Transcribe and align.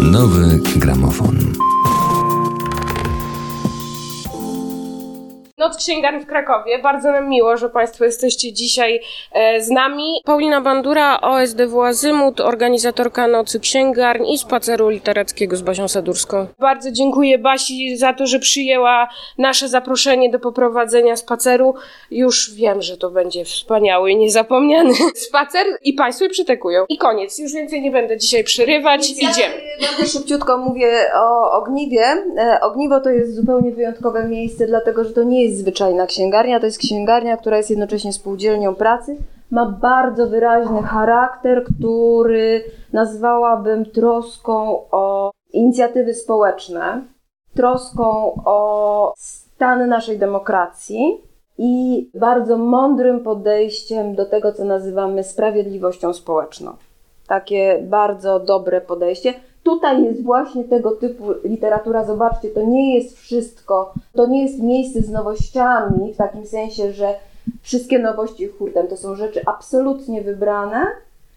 Nowy 0.00 0.60
gramofon. 0.78 1.69
Noc 5.60 5.76
Księgarni 5.76 6.20
w 6.20 6.26
Krakowie. 6.26 6.78
Bardzo 6.78 7.12
nam 7.12 7.28
miło, 7.28 7.56
że 7.56 7.68
Państwo 7.68 8.04
jesteście 8.04 8.52
dzisiaj 8.52 9.00
e, 9.32 9.60
z 9.60 9.70
nami. 9.70 10.20
Paulina 10.24 10.60
Bandura, 10.60 11.20
OSDW 11.20 11.82
Azymut, 11.82 12.40
organizatorka 12.40 13.26
Nocy 13.26 13.60
Księgarni 13.60 14.34
i 14.34 14.38
Spaceru 14.38 14.88
Literackiego 14.88 15.56
z 15.56 15.62
Basią 15.62 15.88
Sadurską. 15.88 16.46
Bardzo 16.58 16.92
dziękuję 16.92 17.38
Basi 17.38 17.96
za 17.96 18.12
to, 18.12 18.26
że 18.26 18.38
przyjęła 18.38 19.08
nasze 19.38 19.68
zaproszenie 19.68 20.30
do 20.30 20.38
poprowadzenia 20.38 21.16
spaceru. 21.16 21.74
Już 22.10 22.54
wiem, 22.54 22.82
że 22.82 22.96
to 22.96 23.10
będzie 23.10 23.44
wspaniały 23.44 24.10
i 24.10 24.16
niezapomniany 24.16 24.92
spacer 25.28 25.66
i 25.82 25.92
Państwo 25.92 26.24
je 26.24 26.30
przytekują. 26.30 26.84
I 26.88 26.98
koniec, 26.98 27.38
już 27.38 27.52
więcej 27.52 27.82
nie 27.82 27.90
będę 27.90 28.18
dzisiaj 28.18 28.44
przerywać. 28.44 29.10
Idziemy. 29.10 29.54
Ja 29.80 29.88
bardzo 29.88 30.18
szybciutko 30.18 30.58
mówię 30.58 31.10
o 31.14 31.52
ogniwie. 31.52 32.04
E, 32.38 32.60
Ogniwo 32.60 33.00
to 33.00 33.10
jest 33.10 33.34
zupełnie 33.34 33.72
wyjątkowe 33.72 34.28
miejsce, 34.28 34.66
dlatego 34.66 35.04
że 35.04 35.10
to 35.10 35.22
nie 35.22 35.44
jest 35.44 35.49
zwyczajna 35.56 36.06
księgarnia, 36.06 36.60
to 36.60 36.66
jest 36.66 36.78
księgarnia, 36.78 37.36
która 37.36 37.56
jest 37.56 37.70
jednocześnie 37.70 38.12
spółdzielnią 38.12 38.74
pracy. 38.74 39.16
Ma 39.50 39.66
bardzo 39.66 40.26
wyraźny 40.26 40.82
charakter, 40.82 41.64
który 41.64 42.64
nazwałabym 42.92 43.84
troską 43.84 44.84
o 44.90 45.30
inicjatywy 45.52 46.14
społeczne, 46.14 47.02
troską 47.54 48.34
o 48.44 49.12
stan 49.16 49.88
naszej 49.88 50.18
demokracji 50.18 51.20
i 51.58 52.10
bardzo 52.14 52.58
mądrym 52.58 53.20
podejściem 53.20 54.14
do 54.14 54.26
tego, 54.26 54.52
co 54.52 54.64
nazywamy 54.64 55.24
sprawiedliwością 55.24 56.12
społeczną 56.12 56.72
takie 57.30 57.82
bardzo 57.82 58.40
dobre 58.40 58.80
podejście. 58.80 59.34
Tutaj 59.62 60.04
jest 60.04 60.22
właśnie 60.22 60.64
tego 60.64 60.90
typu 60.90 61.24
literatura. 61.44 62.04
Zobaczcie, 62.04 62.48
to 62.48 62.62
nie 62.62 62.94
jest 62.94 63.18
wszystko, 63.18 63.94
to 64.12 64.26
nie 64.26 64.42
jest 64.42 64.62
miejsce 64.62 65.00
z 65.00 65.10
nowościami, 65.10 66.12
w 66.14 66.16
takim 66.16 66.46
sensie, 66.46 66.92
że 66.92 67.14
wszystkie 67.62 67.98
nowości 67.98 68.48
hurtem 68.48 68.86
to 68.88 68.96
są 68.96 69.14
rzeczy 69.14 69.40
absolutnie 69.46 70.22
wybrane, 70.22 70.86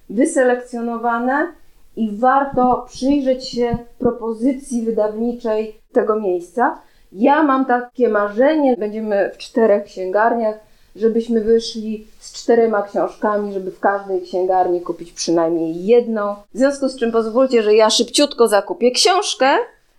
wyselekcjonowane 0.09 1.47
i 1.95 2.11
warto 2.17 2.85
przyjrzeć 2.88 3.47
się 3.49 3.77
propozycji 3.99 4.81
wydawniczej 4.81 5.81
tego 5.91 6.19
miejsca. 6.19 6.81
Ja 7.11 7.43
mam 7.43 7.65
takie 7.65 8.09
marzenie, 8.09 8.77
będziemy 8.77 9.31
w 9.33 9.37
czterech 9.37 9.83
księgarniach, 9.83 10.59
żebyśmy 10.95 11.41
wyszli 11.41 12.08
z 12.19 12.33
czterema 12.33 12.81
książkami, 12.81 13.53
żeby 13.53 13.72
w 13.72 13.80
każdej 13.80 14.22
księgarni 14.22 14.81
kupić 14.81 15.11
przynajmniej 15.11 15.86
jedną. 15.86 16.36
W 16.53 16.58
związku 16.58 16.89
z 16.89 16.95
czym 16.99 17.11
pozwólcie, 17.11 17.63
że 17.63 17.75
ja 17.75 17.89
szybciutko 17.89 18.47
zakupię 18.47 18.91
książkę. 18.91 19.49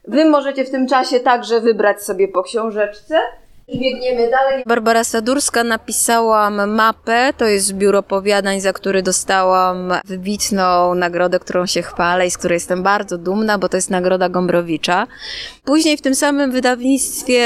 Wy 0.08 0.24
możecie 0.24 0.64
w 0.64 0.70
tym 0.70 0.88
czasie 0.88 1.20
także 1.20 1.60
wybrać 1.60 2.02
sobie 2.02 2.28
po 2.28 2.42
książeczce. 2.42 3.18
I 3.68 3.78
biegniemy 3.78 4.30
dalej. 4.30 4.62
Barbara 4.66 5.04
Sadurska 5.04 5.64
napisałam 5.64 6.70
mapę, 6.70 7.32
to 7.36 7.44
jest 7.44 7.72
biuro 7.72 7.98
opowiadań, 7.98 8.60
za 8.60 8.72
który 8.72 9.02
dostałam 9.02 9.92
wybitną 10.04 10.94
nagrodę, 10.94 11.38
którą 11.38 11.66
się 11.66 11.82
chwalę 11.82 12.26
i 12.26 12.30
z 12.30 12.38
której 12.38 12.56
jestem 12.56 12.82
bardzo 12.82 13.18
dumna, 13.18 13.58
bo 13.58 13.68
to 13.68 13.76
jest 13.76 13.90
nagroda 13.90 14.28
Gombrowicza. 14.28 15.06
Później 15.64 15.96
w 15.96 16.02
tym 16.02 16.14
samym 16.14 16.50
wydawnictwie 16.50 17.44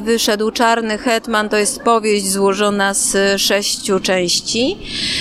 wyszedł 0.00 0.50
Czarny 0.50 0.98
Hetman, 0.98 1.48
to 1.48 1.56
jest 1.56 1.82
powieść 1.82 2.30
złożona 2.30 2.94
z 2.94 3.40
sześciu 3.40 4.00
części. 4.00 4.78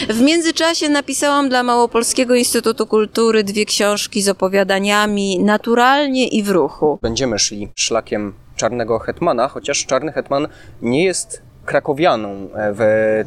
W 0.09 0.21
międzyczasie 0.21 0.89
napisałam 0.89 1.49
dla 1.49 1.63
Małopolskiego 1.63 2.35
Instytutu 2.35 2.87
Kultury 2.87 3.43
dwie 3.43 3.65
książki 3.65 4.21
z 4.21 4.29
opowiadaniami 4.29 5.39
naturalnie 5.39 6.27
i 6.27 6.43
w 6.43 6.49
ruchu. 6.49 6.99
Będziemy 7.01 7.39
szli 7.39 7.69
szlakiem 7.75 8.44
Czarnego 8.55 8.99
Hetmana, 8.99 9.47
chociaż 9.47 9.85
Czarny 9.85 10.11
Hetman 10.11 10.47
nie 10.81 11.03
jest 11.03 11.41
krakowianą 11.65 12.29
e, 12.29 12.47
w 12.73 12.83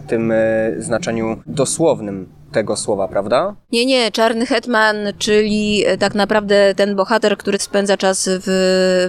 tym 0.07 0.33
e, 0.33 0.37
znaczeniu 0.79 1.43
dosłownym 1.47 2.38
tego 2.53 2.77
słowa, 2.77 3.09
prawda? 3.09 3.55
Nie, 3.73 3.87
nie, 3.87 4.13
Czarny 4.13 4.47
Hetman, 4.47 4.97
czyli 5.19 5.85
e, 5.87 5.99
tak 5.99 6.15
naprawdę 6.15 6.75
ten 6.75 6.97
bohater, 6.97 7.37
który 7.39 7.59
spędza 7.59 7.97
czas 7.97 8.29
w, 8.33 8.43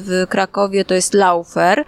w 0.05 0.29
Krakowie, 0.29 0.85
to 0.85 0.93
jest 0.93 1.13
Laufer. 1.13 1.85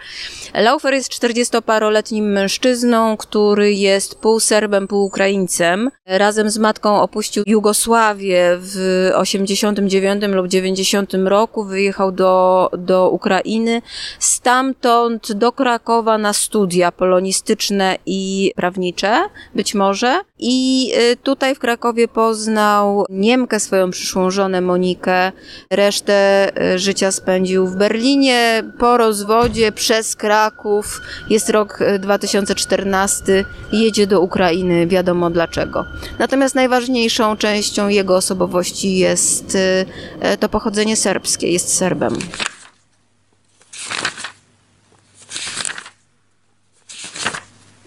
Laufer 0.54 0.94
jest 0.94 1.12
40-paroletnim 1.12 2.22
mężczyzną, 2.22 3.18
który 3.18 3.74
jest 3.74 4.16
pół 4.16 4.40
Serbem, 4.40 4.88
pół 4.88 5.06
Ukraińcem. 5.06 5.90
Razem 6.06 6.50
z 6.50 6.58
matką 6.58 7.02
opuścił 7.02 7.44
Jugosławię 7.48 8.58
w 8.60 9.10
89 9.16 10.24
lub 10.24 10.48
90 10.48 11.14
roku, 11.26 11.64
wyjechał 11.64 12.12
do, 12.12 12.70
do 12.78 13.10
Ukrainy, 13.10 13.82
stamtąd 14.20 15.32
do 15.32 15.52
Krakowa 15.52 16.18
na 16.18 16.34
studia 16.34 16.92
polonistyczne 16.92 17.98
i 18.06 18.52
prawnicze, 18.56 19.24
być 19.56 19.76
może. 19.76 20.22
I 20.42 20.92
y, 21.12 21.18
tutaj 21.18 21.56
w 21.56 21.60
Krakowie 21.60 22.08
poznał 22.08 23.06
Niemkę, 23.10 23.60
swoją 23.60 23.92
przyszłą 23.92 24.32
żonę 24.32 24.62
Monikę. 24.62 25.32
Resztę 25.70 26.50
y, 26.74 26.80
życia 26.80 27.12
spędził 27.12 27.68
w 27.68 27.76
Berlinie. 27.76 28.64
Po 28.80 28.98
rozwodzie 28.98 29.72
przez 29.72 30.16
Kraków 30.16 31.02
jest 31.30 31.50
rok 31.50 31.82
y, 31.82 32.00
2014. 32.00 33.46
Jedzie 33.72 34.08
do 34.08 34.22
Ukrainy, 34.22 34.88
wiadomo 34.88 35.30
dlaczego. 35.30 35.86
Natomiast 36.20 36.56
najważniejszą 36.56 37.38
częścią 37.38 37.88
jego 37.88 38.16
osobowości 38.16 38.98
jest 38.98 39.56
y, 39.56 40.38
to 40.40 40.50
pochodzenie 40.50 40.96
serbskie. 40.96 41.52
Jest 41.52 41.78
Serbem. 41.78 42.18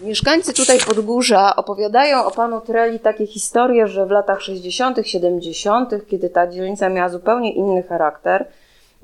Mieszkańcy 0.05 0.53
tutaj 0.53 0.77
Podgórza 0.87 1.55
opowiadają 1.55 2.25
o 2.25 2.31
panu 2.31 2.61
Treli 2.61 2.99
takie 2.99 3.27
historie, 3.27 3.87
że 3.87 4.05
w 4.05 4.11
latach 4.11 4.41
60., 4.41 4.97
70., 5.03 6.07
kiedy 6.07 6.29
ta 6.29 6.47
dzielnica 6.47 6.89
miała 6.89 7.09
zupełnie 7.09 7.53
inny 7.53 7.83
charakter, 7.83 8.47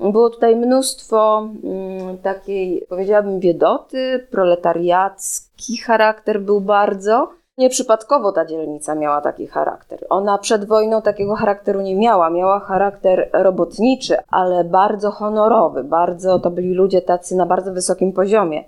było 0.00 0.30
tutaj 0.30 0.56
mnóstwo 0.56 1.48
mm, 1.64 2.18
takiej, 2.18 2.86
powiedziałabym, 2.88 3.40
biedoty, 3.40 4.26
proletariacki 4.30 5.76
charakter 5.76 6.40
był 6.40 6.60
bardzo. 6.60 7.30
Nieprzypadkowo 7.58 8.32
ta 8.32 8.44
dzielnica 8.44 8.94
miała 8.94 9.20
taki 9.20 9.46
charakter. 9.46 10.06
Ona 10.08 10.38
przed 10.38 10.64
wojną 10.64 11.02
takiego 11.02 11.34
charakteru 11.34 11.80
nie 11.80 11.96
miała. 11.96 12.30
Miała 12.30 12.60
charakter 12.60 13.30
robotniczy, 13.32 14.16
ale 14.30 14.64
bardzo 14.64 15.10
honorowy. 15.10 15.84
Bardzo 15.84 16.38
to 16.38 16.50
byli 16.50 16.74
ludzie 16.74 17.02
tacy 17.02 17.36
na 17.36 17.46
bardzo 17.46 17.72
wysokim 17.72 18.12
poziomie. 18.12 18.64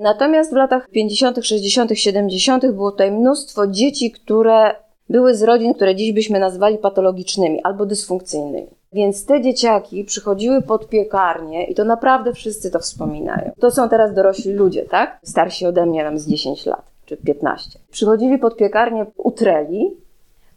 Natomiast 0.00 0.50
w 0.50 0.56
latach 0.56 0.88
50., 0.88 1.38
60., 1.42 1.90
70. 1.94 2.70
było 2.72 2.90
tutaj 2.90 3.10
mnóstwo 3.10 3.66
dzieci, 3.66 4.10
które 4.10 4.74
były 5.08 5.34
z 5.34 5.42
rodzin, 5.42 5.74
które 5.74 5.94
dziś 5.94 6.12
byśmy 6.12 6.38
nazwali 6.38 6.78
patologicznymi 6.78 7.62
albo 7.62 7.86
dysfunkcyjnymi. 7.86 8.70
Więc 8.92 9.26
te 9.26 9.40
dzieciaki 9.40 10.04
przychodziły 10.04 10.62
pod 10.62 10.88
piekarnię 10.88 11.64
i 11.64 11.74
to 11.74 11.84
naprawdę 11.84 12.32
wszyscy 12.32 12.70
to 12.70 12.78
wspominają. 12.78 13.52
To 13.60 13.70
są 13.70 13.88
teraz 13.88 14.14
dorośli 14.14 14.52
ludzie, 14.52 14.84
tak? 14.84 15.18
Starsi 15.22 15.66
ode 15.66 15.86
mnie 15.86 16.04
nam 16.04 16.18
z 16.18 16.26
10 16.26 16.66
lat 16.66 16.82
czy 17.06 17.16
15. 17.16 17.78
Przychodzili 17.90 18.38
pod 18.38 18.56
piekarnię 18.56 19.06
u 19.16 19.30
Treli, 19.30 19.96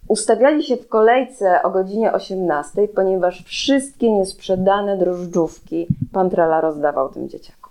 ustawiali 0.08 0.64
się 0.64 0.78
w 0.78 0.88
kolejce 0.88 1.64
o 1.64 1.70
godzinie 1.70 2.14
18, 2.14 2.88
ponieważ 2.88 3.44
wszystkie 3.44 4.12
niesprzedane 4.12 4.98
drożdżówki 4.98 5.88
pan 6.14 6.30
Trela 6.30 6.62
rozdawał 6.62 7.10
tym 7.10 7.30
dzieciakom. 7.30 7.62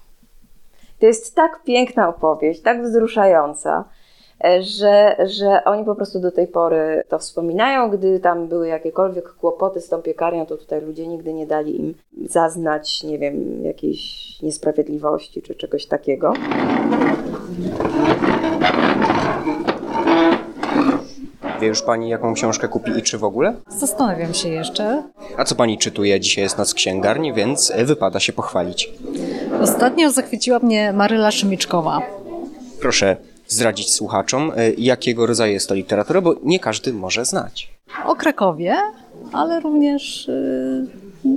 To 1.02 1.06
jest 1.06 1.34
tak 1.34 1.62
piękna 1.64 2.08
opowieść, 2.08 2.60
tak 2.60 2.82
wzruszająca, 2.82 3.84
że, 4.60 5.16
że 5.26 5.64
oni 5.64 5.84
po 5.84 5.94
prostu 5.94 6.20
do 6.20 6.32
tej 6.32 6.46
pory 6.46 7.02
to 7.08 7.18
wspominają. 7.18 7.90
Gdy 7.90 8.20
tam 8.20 8.48
były 8.48 8.68
jakiekolwiek 8.68 9.32
kłopoty 9.32 9.80
z 9.80 9.88
tą 9.88 10.02
piekarnią, 10.02 10.47
to 10.47 10.56
tutaj 10.56 10.80
ludzie 10.80 11.06
nigdy 11.06 11.34
nie 11.34 11.47
dali 11.47 11.80
im 11.80 11.94
zaznać, 12.28 13.03
nie 13.03 13.18
wiem, 13.18 13.65
jakiejś 13.65 14.38
niesprawiedliwości 14.42 15.42
czy 15.42 15.54
czegoś 15.54 15.86
takiego. 15.86 16.32
Wie 21.62 21.68
już 21.68 21.82
Pani, 21.82 22.09
jaką 22.09 22.34
książkę 22.34 22.68
kupi 22.68 22.91
i 22.98 23.03
czy 23.03 23.18
w 23.18 23.24
ogóle? 23.24 23.54
Zastanawiam 23.68 24.34
się 24.34 24.48
jeszcze. 24.48 25.03
A 25.36 25.44
co 25.44 25.54
Pani 25.54 25.78
czytuje? 25.78 26.20
Dzisiaj 26.20 26.44
jest 26.44 26.59
noc 26.59 26.74
księgarni, 26.74 27.32
więc 27.32 27.72
wypada 27.84 28.20
się 28.20 28.32
pochwalić. 28.32 28.91
Ostatnio 29.60 30.10
zachwyciła 30.10 30.59
mnie 30.59 30.92
Maryla 30.92 31.30
Szymiczkowa. 31.30 32.03
Proszę 32.80 33.16
zdradzić 33.48 33.92
słuchaczom, 33.92 34.53
y, 34.59 34.74
jakiego 34.78 35.26
rodzaju 35.26 35.53
jest 35.53 35.68
to 35.68 35.74
literatura, 35.74 36.20
bo 36.20 36.34
nie 36.42 36.60
każdy 36.60 36.92
może 36.92 37.24
znać. 37.24 37.70
O 38.06 38.16
Krakowie, 38.16 38.76
ale 39.32 39.60
również 39.60 40.28
y, 40.28 40.86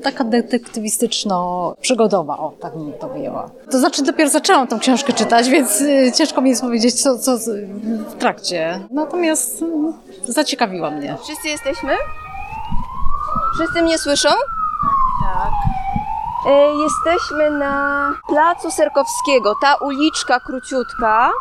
taka 0.03 0.23
detektywistyczno-przygodowa, 0.23 2.37
o 2.37 2.53
tak 2.61 2.77
bym 2.77 2.93
to 2.93 3.09
wyjęła. 3.09 3.49
To 3.71 3.79
znaczy 3.79 4.03
dopiero 4.03 4.29
zaczęłam 4.29 4.67
tą 4.67 4.79
książkę 4.79 5.13
czytać, 5.13 5.49
więc 5.49 5.81
y, 5.81 6.11
ciężko 6.15 6.41
mi 6.41 6.49
jest 6.49 6.61
powiedzieć, 6.61 7.01
co, 7.03 7.19
co 7.19 7.37
w 8.09 8.15
trakcie. 8.19 8.79
Natomiast 8.91 9.61
y, 9.61 9.65
zaciekawiła 10.33 10.91
mnie. 10.91 11.17
Wszyscy 11.23 11.47
jesteśmy? 11.47 11.91
Wszyscy 13.55 13.81
mnie 13.81 13.97
słyszą? 13.97 14.29
E, 16.47 16.67
Jesteśmy 16.83 17.49
na 17.59 18.11
placu 18.27 18.71
Serkowskiego. 18.71 19.53
Ta 19.61 19.75
uliczka 19.75 20.39
króciutka 20.39 21.31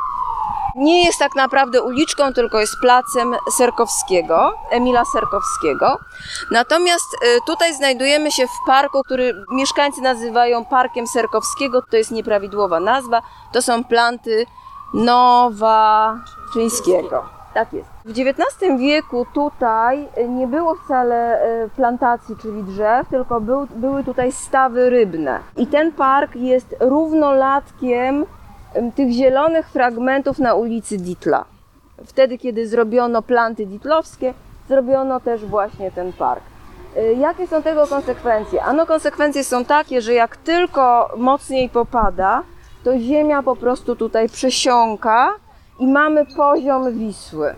nie 0.76 1.05
jest 1.05 1.19
tak 1.19 1.37
naprawdę 1.37 1.82
uliczką, 1.82 2.32
tylko 2.32 2.61
jest 2.61 2.76
placem 2.81 3.35
Serkowskiego, 3.56 4.55
Emila 4.71 5.05
Serkowskiego. 5.05 5.99
Natomiast 6.50 7.15
e, 7.15 7.17
tutaj 7.47 7.75
znajdujemy 7.75 8.32
się 8.32 8.47
w 8.47 8.67
parku, 8.67 9.03
który 9.05 9.35
mieszkańcy 9.53 10.00
nazywają 10.00 10.65
Parkiem 10.65 11.06
Serkowskiego. 11.06 11.82
To 11.91 11.97
jest 11.97 12.11
nieprawidłowa 12.11 12.81
nazwa. 12.81 13.23
To 13.53 13.62
są 13.62 13.85
planty 13.85 14.47
Nowaczyńskiego. 14.94 17.25
Tak 17.55 17.73
jest. 17.73 17.88
W 18.05 18.11
XIX 18.11 18.79
wieku 18.79 19.26
tutaj 19.35 20.09
nie 20.29 20.47
było 20.47 20.75
wcale 20.75 21.43
e, 21.43 21.69
plantacji, 21.69 22.37
czyli 22.43 22.62
drzew, 22.62 23.09
tylko 23.09 23.41
był, 23.41 23.67
były 23.76 24.05
tutaj 24.05 24.32
stawy 24.32 24.91
rybne. 24.91 25.41
I 25.56 25.67
ten 25.67 25.93
park 25.93 26.37
jest 26.37 26.76
równolatkiem 26.81 28.17
em, 28.17 28.26
tych 28.94 29.11
zielonych 29.11 29.69
fragmentów 29.69 30.38
na 30.38 30.55
ulicy 30.55 30.99
Ditla. 30.99 31.44
Wtedy, 32.05 32.38
kiedy 32.38 32.69
zrobiono 32.69 33.23
planty 33.23 33.67
ditlowskie, 33.67 34.35
zrobiono 34.69 35.21
też 35.21 35.44
właśnie 35.44 35.91
ten 35.91 36.12
park. 36.12 36.43
E, 36.97 37.12
Jakie 37.12 37.47
są 37.47 37.62
tego 37.62 37.87
konsekwencje? 37.87 38.62
Ano 38.62 38.87
konsekwencje 38.87 39.44
są 39.44 39.65
takie, 39.65 40.03
że 40.03 40.12
jak 40.12 40.37
tylko 40.37 41.11
mocniej 41.17 41.69
popada, 41.69 42.43
to 42.85 42.99
ziemia 42.99 43.43
po 43.43 43.56
prostu 43.56 43.97
tutaj 43.97 44.29
przesiąka 44.29 45.35
i 45.79 45.87
mamy 45.87 46.26
poziom 46.37 46.93
Wisły. 46.99 47.55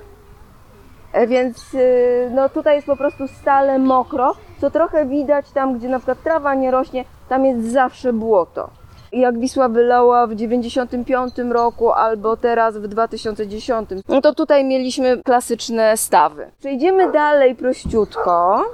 E, 1.12 1.26
Więc 1.26 1.74
y, 1.74 2.30
no, 2.34 2.48
tutaj 2.48 2.74
jest 2.74 2.86
po 2.86 2.96
prostu 2.96 3.28
stale 3.28 3.78
mokro, 3.78 4.34
co 4.60 4.70
trochę 4.70 5.06
widać 5.06 5.50
tam, 5.50 5.78
gdzie 5.78 5.88
na 5.88 5.98
przykład 5.98 6.22
trawa 6.22 6.54
nie 6.54 6.70
rośnie, 6.70 7.04
tam 7.28 7.44
jest 7.46 7.72
zawsze 7.72 8.12
błoto. 8.12 8.70
Jak 9.16 9.38
Wisła 9.38 9.68
wylała 9.68 10.26
w 10.26 10.34
95 10.34 11.34
roku 11.50 11.92
albo 11.92 12.36
teraz 12.36 12.78
w 12.78 12.88
2010, 12.88 13.90
no 14.08 14.20
to 14.20 14.34
tutaj 14.34 14.64
mieliśmy 14.64 15.22
klasyczne 15.22 15.96
stawy. 15.96 16.50
Przejdziemy 16.58 17.12
dalej 17.12 17.54
prościutko. 17.54 18.64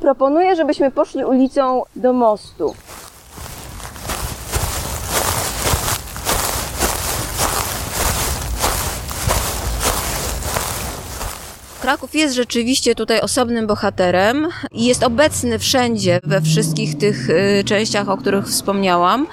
Proponuję, 0.00 0.56
żebyśmy 0.56 0.90
poszli 0.90 1.24
ulicą 1.24 1.82
do 1.96 2.12
mostu. 2.12 2.74
Kraków 11.80 12.14
jest 12.14 12.34
rzeczywiście 12.34 12.94
tutaj 12.94 13.20
osobnym 13.20 13.66
bohaterem 13.66 14.48
i 14.72 14.84
jest 14.84 15.02
obecny 15.02 15.58
wszędzie, 15.58 16.20
we 16.24 16.40
wszystkich 16.40 16.98
tych 16.98 17.30
y, 17.30 17.64
częściach, 17.64 18.08
o 18.08 18.16
których 18.16 18.46
wspomniałam. 18.46 19.26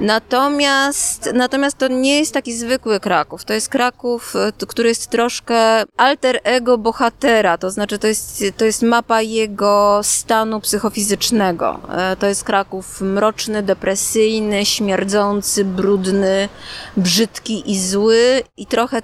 Natomiast, 0.00 1.30
natomiast 1.34 1.78
to 1.78 1.88
nie 1.88 2.18
jest 2.18 2.34
taki 2.34 2.52
zwykły 2.52 3.00
Kraków. 3.00 3.44
To 3.44 3.52
jest 3.52 3.68
Kraków, 3.68 4.34
y, 4.62 4.66
który 4.66 4.88
jest 4.88 5.10
troszkę 5.10 5.56
alter 5.96 6.40
ego 6.44 6.78
bohatera, 6.78 7.58
to 7.58 7.70
znaczy 7.70 7.98
to 7.98 8.06
jest, 8.06 8.44
to 8.56 8.64
jest 8.64 8.82
mapa 8.82 9.22
jego 9.22 10.00
stanu 10.02 10.60
psychofizycznego. 10.60 11.80
E, 11.96 12.16
To 12.16 12.26
jest 12.26 12.44
Kraków 12.44 13.00
mroczny, 13.00 13.62
depresyjny, 13.62 14.66
śmierdzący, 14.66 15.64
brudny, 15.64 16.48
brzydki 16.96 17.70
i 17.70 17.80
zły 17.80 18.42
i 18.56 18.66
trochę 18.66 19.02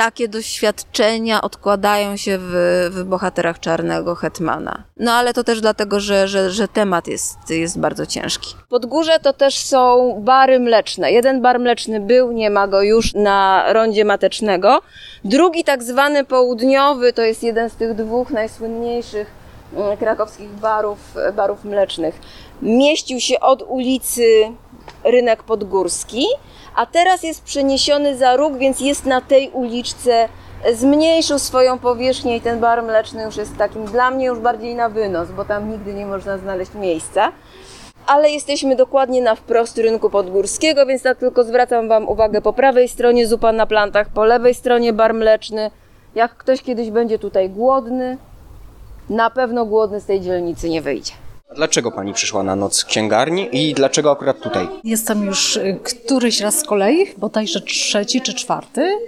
takie 0.00 0.28
doświadczenia 0.28 1.42
odkładają 1.42 2.16
się 2.16 2.38
w, 2.40 2.52
w 2.90 3.04
bohaterach 3.04 3.60
czarnego 3.60 4.14
Hetmana. 4.14 4.84
No 4.96 5.12
ale 5.12 5.34
to 5.34 5.44
też 5.44 5.60
dlatego, 5.60 6.00
że, 6.00 6.28
że, 6.28 6.50
że 6.50 6.68
temat 6.68 7.08
jest, 7.08 7.50
jest 7.50 7.78
bardzo 7.78 8.06
ciężki. 8.06 8.54
Podgórze 8.68 9.18
to 9.22 9.32
też 9.32 9.58
są 9.58 10.14
bary 10.20 10.60
mleczne. 10.60 11.12
Jeden 11.12 11.42
bar 11.42 11.60
mleczny 11.60 12.00
był, 12.00 12.32
nie 12.32 12.50
ma 12.50 12.68
go 12.68 12.82
już 12.82 13.14
na 13.14 13.64
rondzie 13.72 14.04
Matecznego. 14.04 14.80
Drugi, 15.24 15.64
tak 15.64 15.82
zwany 15.82 16.24
południowy, 16.24 17.12
to 17.12 17.22
jest 17.22 17.42
jeden 17.42 17.70
z 17.70 17.74
tych 17.74 17.94
dwóch 17.94 18.30
najsłynniejszych 18.30 19.30
mm, 19.76 19.96
krakowskich 19.96 20.50
barów, 20.50 21.14
barów 21.36 21.64
mlecznych. 21.64 22.20
Mieścił 22.62 23.20
się 23.20 23.40
od 23.40 23.62
ulicy 23.62 24.26
Rynek 25.04 25.42
Podgórski, 25.42 26.26
a 26.74 26.86
teraz 26.86 27.22
jest 27.22 27.44
przeniesiony 27.44 28.16
za 28.16 28.36
róg, 28.36 28.56
więc 28.56 28.80
jest 28.80 29.06
na 29.06 29.20
tej 29.20 29.50
uliczce. 29.50 30.28
Zmniejszył 30.72 31.38
swoją 31.38 31.78
powierzchnię 31.78 32.36
i 32.36 32.40
ten 32.40 32.60
bar 32.60 32.82
mleczny 32.82 33.22
już 33.22 33.36
jest 33.36 33.56
takim 33.56 33.84
dla 33.84 34.10
mnie 34.10 34.26
już 34.26 34.38
bardziej 34.38 34.74
na 34.74 34.88
wynos, 34.88 35.30
bo 35.30 35.44
tam 35.44 35.70
nigdy 35.70 35.94
nie 35.94 36.06
można 36.06 36.38
znaleźć 36.38 36.74
miejsca 36.74 37.32
ale 38.10 38.30
jesteśmy 38.30 38.76
dokładnie 38.76 39.22
na 39.22 39.34
wprost 39.34 39.78
rynku 39.78 40.10
podgórskiego, 40.10 40.86
więc 40.86 41.02
tak 41.02 41.18
tylko 41.18 41.44
zwracam 41.44 41.88
Wam 41.88 42.08
uwagę, 42.08 42.42
po 42.42 42.52
prawej 42.52 42.88
stronie 42.88 43.26
zupa 43.26 43.52
na 43.52 43.66
plantach, 43.66 44.08
po 44.08 44.24
lewej 44.24 44.54
stronie 44.54 44.92
bar 44.92 45.14
mleczny. 45.14 45.70
Jak 46.14 46.36
ktoś 46.36 46.62
kiedyś 46.62 46.90
będzie 46.90 47.18
tutaj 47.18 47.50
głodny, 47.50 48.18
na 49.10 49.30
pewno 49.30 49.66
głodny 49.66 50.00
z 50.00 50.06
tej 50.06 50.20
dzielnicy 50.20 50.68
nie 50.68 50.82
wyjdzie. 50.82 51.12
Dlaczego 51.56 51.92
pani 51.92 52.14
przyszła 52.14 52.42
na 52.42 52.56
noc 52.56 52.84
księgarni 52.84 53.48
i 53.52 53.74
dlaczego 53.74 54.10
akurat 54.10 54.40
tutaj? 54.40 54.68
Jestem 54.84 55.24
już 55.24 55.56
y, 55.56 55.78
któryś 55.84 56.40
raz 56.40 56.58
z 56.58 56.64
kolei, 56.64 57.06
bodajże 57.16 57.60
trzeci 57.60 58.20
czy 58.20 58.34
czwarty. 58.34 58.98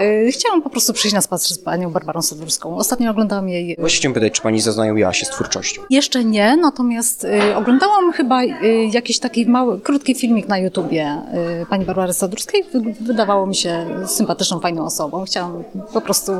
Y, 0.00 0.32
Chciałam 0.32 0.62
po 0.62 0.70
prostu 0.70 0.92
przyjść 0.92 1.14
na 1.14 1.20
spacer 1.20 1.56
z 1.56 1.58
panią 1.58 1.90
Barbarą 1.90 2.22
Sodurską. 2.22 2.76
Ostatnio 2.76 3.10
oglądałam 3.10 3.48
jej 3.48 3.76
Właśnie 3.78 3.98
chciałem 3.98 4.14
pytać, 4.14 4.32
czy 4.32 4.42
pani 4.42 4.60
zaznajomiła 4.60 5.12
się 5.12 5.26
z 5.26 5.30
twórczością? 5.30 5.82
Jeszcze 5.90 6.24
nie, 6.24 6.56
natomiast 6.56 7.24
y, 7.24 7.56
oglądałam 7.56 8.12
chyba 8.12 8.42
y, 8.42 8.48
jakiś 8.92 9.18
taki 9.18 9.46
mały, 9.46 9.80
krótki 9.80 10.14
filmik 10.14 10.48
na 10.48 10.58
YouTubie 10.58 11.22
y, 11.62 11.66
pani 11.66 11.84
Barbary 11.84 12.12
Sadurskiej. 12.12 12.64
Wy, 12.72 12.80
wydawało 13.00 13.46
mi 13.46 13.54
się 13.54 13.86
sympatyczną, 14.06 14.60
fajną 14.60 14.84
osobą. 14.84 15.24
Chciałam 15.24 15.64
po 15.92 16.00
prostu 16.00 16.32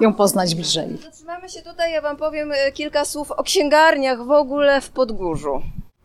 ją 0.00 0.14
poznać 0.14 0.54
bliżej. 0.54 0.98
Zatrzymamy 1.02 1.48
się 1.48 1.62
tutaj, 1.62 1.92
ja 1.92 2.00
Wam 2.00 2.16
powiem 2.16 2.52
kilka 2.74 3.04
słów 3.04 3.30
o 3.30 3.42
księgarniach 3.42 4.26
w 4.26 4.30
ogóle 4.30 4.80
w 4.80 4.90
Podgórzu. 4.90 5.62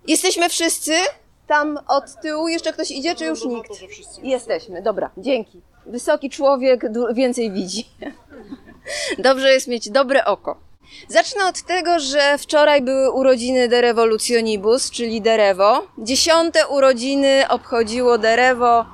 Jesteśmy 0.08 0.50
wszyscy? 0.50 0.92
Tam 1.48 1.80
od 1.88 2.22
tyłu 2.22 2.48
jeszcze 2.48 2.74
ktoś 2.74 2.92
idzie, 2.92 3.16
czy 3.16 3.26
już 3.26 3.46
nikt? 3.46 3.70
Jesteśmy, 4.24 4.82
dobra, 4.82 5.10
dzięki. 5.18 5.62
Wysoki 5.90 6.30
człowiek 6.30 6.82
więcej 7.14 7.52
widzi. 7.52 7.86
Dobrze 9.18 9.54
jest 9.54 9.68
mieć 9.68 9.90
dobre 9.90 10.26
oko. 10.26 10.58
Zacznę 11.08 11.46
od 11.46 11.62
tego, 11.62 12.00
że 12.00 12.38
wczoraj 12.38 12.82
były 12.82 13.12
urodziny 13.12 13.68
De 13.68 13.82
Revolutionibus, 13.82 14.92
czyli 14.92 15.22
Derewo. 15.22 15.88
Dziesiąte 15.98 16.68
urodziny 16.68 17.44
obchodziło 17.50 18.18
Derewo. 18.18 18.86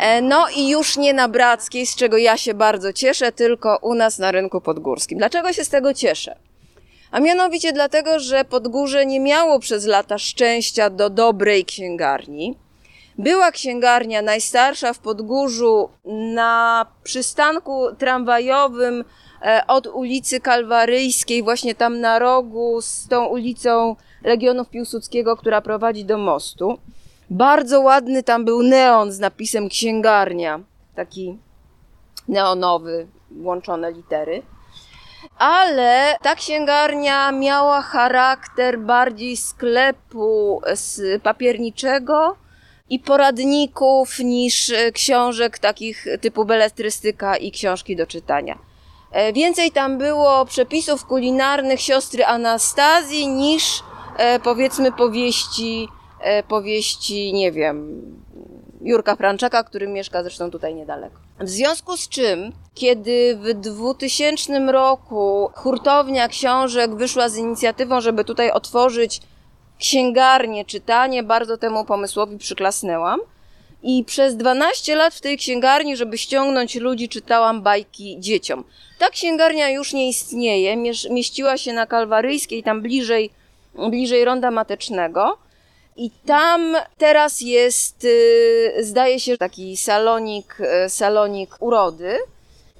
E, 0.00 0.22
No 0.22 0.46
i 0.56 0.68
już 0.68 0.96
nie 0.96 1.14
na 1.14 1.28
Brackiej, 1.28 1.86
z 1.86 1.96
czego 1.96 2.16
ja 2.16 2.36
się 2.36 2.54
bardzo 2.54 2.92
cieszę, 2.92 3.32
tylko 3.32 3.78
u 3.82 3.94
nas 3.94 4.18
na 4.18 4.32
rynku 4.32 4.60
podgórskim. 4.60 5.18
Dlaczego 5.18 5.52
się 5.52 5.64
z 5.64 5.68
tego 5.68 5.94
cieszę? 5.94 6.36
A 7.10 7.20
mianowicie 7.20 7.72
dlatego, 7.72 8.20
że 8.20 8.44
Podgórze 8.44 9.06
nie 9.06 9.20
miało 9.20 9.58
przez 9.58 9.86
lata 9.86 10.18
szczęścia 10.18 10.90
do 10.90 11.10
dobrej 11.10 11.64
księgarni. 11.64 12.63
Była 13.18 13.50
księgarnia 13.50 14.22
najstarsza 14.22 14.92
w 14.92 14.98
Podgórzu 14.98 15.88
na 16.34 16.86
przystanku 17.02 17.94
tramwajowym 17.98 19.04
e, 19.42 19.62
od 19.66 19.86
ulicy 19.86 20.40
Kalwaryjskiej, 20.40 21.42
właśnie 21.42 21.74
tam 21.74 22.00
na 22.00 22.18
rogu 22.18 22.80
z 22.82 23.08
tą 23.08 23.26
ulicą 23.26 23.96
Legionów 24.24 24.68
Piłsudskiego, 24.68 25.36
która 25.36 25.60
prowadzi 25.60 26.04
do 26.04 26.18
mostu. 26.18 26.78
Bardzo 27.30 27.80
ładny 27.80 28.22
tam 28.22 28.44
był 28.44 28.62
neon 28.62 29.12
z 29.12 29.18
napisem 29.18 29.68
księgarnia, 29.68 30.60
taki 30.94 31.38
neonowy, 32.28 33.06
łączone 33.42 33.92
litery. 33.92 34.42
Ale 35.38 36.16
ta 36.22 36.34
księgarnia 36.34 37.32
miała 37.32 37.82
charakter 37.82 38.78
bardziej 38.78 39.36
sklepu 39.36 40.60
papierniczego 41.22 42.36
i 42.90 42.98
poradników 42.98 44.18
niż 44.18 44.70
e, 44.70 44.92
książek 44.92 45.58
takich 45.58 46.06
typu 46.20 46.44
beletrystyka 46.44 47.36
i 47.36 47.50
książki 47.50 47.96
do 47.96 48.06
czytania. 48.06 48.58
E, 49.12 49.32
Więcej 49.32 49.70
tam 49.70 49.98
było 49.98 50.44
przepisów 50.44 51.04
kulinarnych 51.04 51.80
siostry 51.80 52.24
Anastazji 52.24 53.28
niż 53.28 53.82
e, 54.16 54.40
powiedzmy 54.40 54.92
powieści, 54.92 55.88
powieści, 56.48 57.32
nie 57.32 57.52
wiem, 57.52 58.02
Jurka 58.80 59.16
Franczaka, 59.16 59.64
który 59.64 59.88
mieszka 59.88 60.22
zresztą 60.22 60.50
tutaj 60.50 60.74
niedaleko. 60.74 61.16
W 61.40 61.48
związku 61.48 61.96
z 61.96 62.08
czym, 62.08 62.52
kiedy 62.74 63.38
w 63.42 63.54
2000 63.54 64.72
roku 64.72 65.50
hurtownia 65.54 66.28
książek 66.28 66.94
wyszła 66.94 67.28
z 67.28 67.36
inicjatywą, 67.36 68.00
żeby 68.00 68.24
tutaj 68.24 68.50
otworzyć 68.50 69.20
księgarnię, 69.88 70.64
czytanie, 70.64 71.22
bardzo 71.22 71.58
temu 71.58 71.84
pomysłowi 71.84 72.38
przyklasnęłam. 72.38 73.20
I 73.82 74.04
przez 74.04 74.36
12 74.36 74.96
lat 74.96 75.14
w 75.14 75.20
tej 75.20 75.38
księgarni, 75.38 75.96
żeby 75.96 76.18
ściągnąć 76.18 76.74
ludzi, 76.74 77.08
czytałam 77.08 77.62
bajki 77.62 78.16
dzieciom. 78.20 78.64
Ta 78.98 79.10
księgarnia 79.10 79.70
już 79.70 79.92
nie 79.92 80.08
istnieje, 80.08 80.76
mieś- 80.76 81.10
mieściła 81.10 81.56
się 81.56 81.72
na 81.72 81.86
Kalwaryjskiej, 81.86 82.62
tam 82.62 82.82
bliżej, 82.82 83.30
bliżej 83.90 84.24
Ronda 84.24 84.50
Matecznego. 84.50 85.38
I 85.96 86.10
tam 86.26 86.76
teraz 86.98 87.40
jest, 87.40 88.04
y, 88.04 88.74
zdaje 88.80 89.20
się, 89.20 89.38
taki 89.38 89.76
salonik, 89.76 90.56
y, 90.60 90.88
salonik 90.88 91.56
urody. 91.60 92.18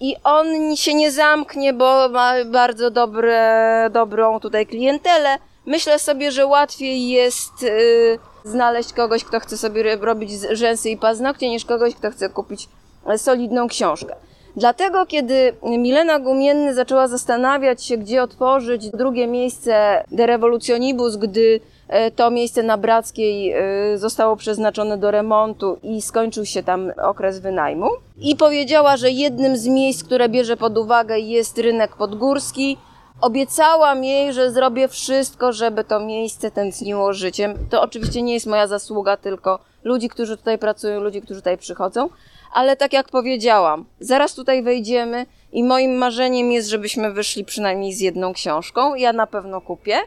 I 0.01 0.17
on 0.25 0.77
się 0.77 0.95
nie 0.95 1.11
zamknie, 1.11 1.73
bo 1.73 2.09
ma 2.09 2.45
bardzo 2.45 2.91
dobre, 2.91 3.91
dobrą 3.93 4.41
tutaj 4.41 4.67
klientelę. 4.67 5.39
Myślę 5.67 5.99
sobie, 5.99 6.33
że 6.33 6.47
łatwiej 6.47 7.09
jest 7.09 7.63
y, 7.63 8.19
znaleźć 8.45 8.93
kogoś, 8.93 9.25
kto 9.25 9.41
chce 9.41 9.59
sobie 9.59 9.97
robić 9.97 10.31
rzęsy 10.51 10.91
i 10.91 10.97
paznokcie, 10.97 11.49
niż 11.49 11.65
kogoś, 11.65 11.95
kto 11.95 12.11
chce 12.11 12.29
kupić 12.29 12.69
solidną 13.17 13.69
książkę. 13.69 14.15
Dlatego, 14.57 15.07
kiedy 15.07 15.53
Milena 15.63 16.19
Gumienny 16.19 16.75
zaczęła 16.75 17.09
zastanawiać 17.09 17.85
się, 17.85 17.97
gdzie 17.97 18.23
otworzyć 18.23 18.91
drugie 18.91 19.27
miejsce 19.27 20.05
De 20.11 20.27
Revolutionibus, 20.27 21.17
gdy 21.17 21.61
e, 21.89 22.11
to 22.11 22.31
miejsce 22.31 22.63
na 22.63 22.79
Brackiej 22.79 23.53
e, 23.53 23.99
zostało 23.99 24.37
przeznaczone 24.37 24.99
do 24.99 25.11
remontu 25.11 25.79
i 25.83 26.03
skończył 26.03 26.47
się 26.47 26.63
tam 26.63 26.93
okres 27.03 27.39
wynajmu. 27.39 27.89
I 28.21 28.37
powiedziała, 28.37 28.97
że 28.97 29.11
jednym 29.11 29.57
z 29.57 29.67
miejsc, 29.67 30.05
które 30.05 30.29
bierze 30.29 30.57
pod 30.57 30.79
uwagę 30.79 31.19
jest 31.19 31.59
rynek 31.59 31.97
podgórski. 31.97 32.79
Obiecałam 33.21 34.05
jej, 34.05 34.33
że 34.33 34.51
zrobię 34.51 34.89
wszystko, 34.89 35.53
żeby 35.53 35.85
to 35.85 36.01
miejsce 36.01 36.51
tętniło 36.51 37.13
życiem. 37.13 37.55
To 37.71 37.83
oczywiście 37.83 38.23
nie 38.23 38.35
jest 38.35 38.47
moja 38.47 38.67
zasługa, 38.67 39.17
tylko 39.17 39.59
ludzi, 39.85 40.09
którzy 40.09 40.37
tutaj 40.37 40.59
pracują, 40.59 41.01
ludzi, 41.01 41.23
którzy 41.23 41.41
tutaj 41.41 41.59
przychodzą 41.59 42.09
ale 42.55 42.77
tak 42.77 42.93
jak 42.93 43.09
powiedziałam, 43.09 43.85
zaraz 44.01 44.35
tutaj 44.35 44.63
wejdziemy 44.63 45.27
i 45.53 45.65
moim 45.65 45.95
marzeniem 45.99 46.53
jest, 46.53 46.69
żebyśmy 46.69 47.13
wyszli 47.13 47.45
przynajmniej 47.45 47.93
z 47.93 48.01
jedną 48.01 48.33
książką. 48.33 48.95
Ja 48.95 49.13
na 49.13 49.27
pewno 49.27 49.61
kupię. 49.61 49.99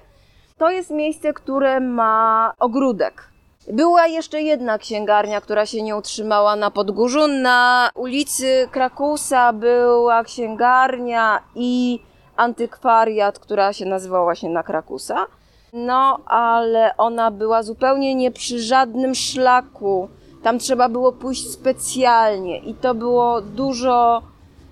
To 0.58 0.70
jest 0.70 0.90
miejsce, 0.90 1.34
które 1.34 1.80
ma 1.80 2.54
ogródek. 2.60 3.30
Była 3.74 4.08
jeszcze 4.08 4.42
jedna 4.42 4.78
księgarnia, 4.78 5.42
która 5.42 5.66
się 5.66 5.82
nie 5.82 5.96
utrzymała 5.96 6.56
na 6.56 6.72
Podgórzu. 6.72 7.28
Na 7.28 7.90
ulicy 7.96 8.68
Krakusa 8.72 9.54
była 9.54 10.24
księgarnia 10.24 11.44
i 11.56 12.00
antykwariat, 12.38 13.40
która 13.40 13.74
się 13.74 13.86
nazywała 13.86 14.24
właśnie 14.24 14.50
na 14.50 14.64
Krakusa. 14.64 15.26
No, 15.74 16.20
ale 16.26 16.98
ona 16.98 17.32
była 17.32 17.64
zupełnie 17.64 18.16
nie 18.16 18.32
przy 18.32 18.62
żadnym 18.62 19.16
szlaku 19.16 20.10
tam 20.44 20.60
trzeba 20.60 20.90
było 20.90 21.12
pójść 21.12 21.50
specjalnie 21.52 22.58
i 22.58 22.74
to 22.74 22.96
było 22.96 23.42
dużo, 23.42 24.22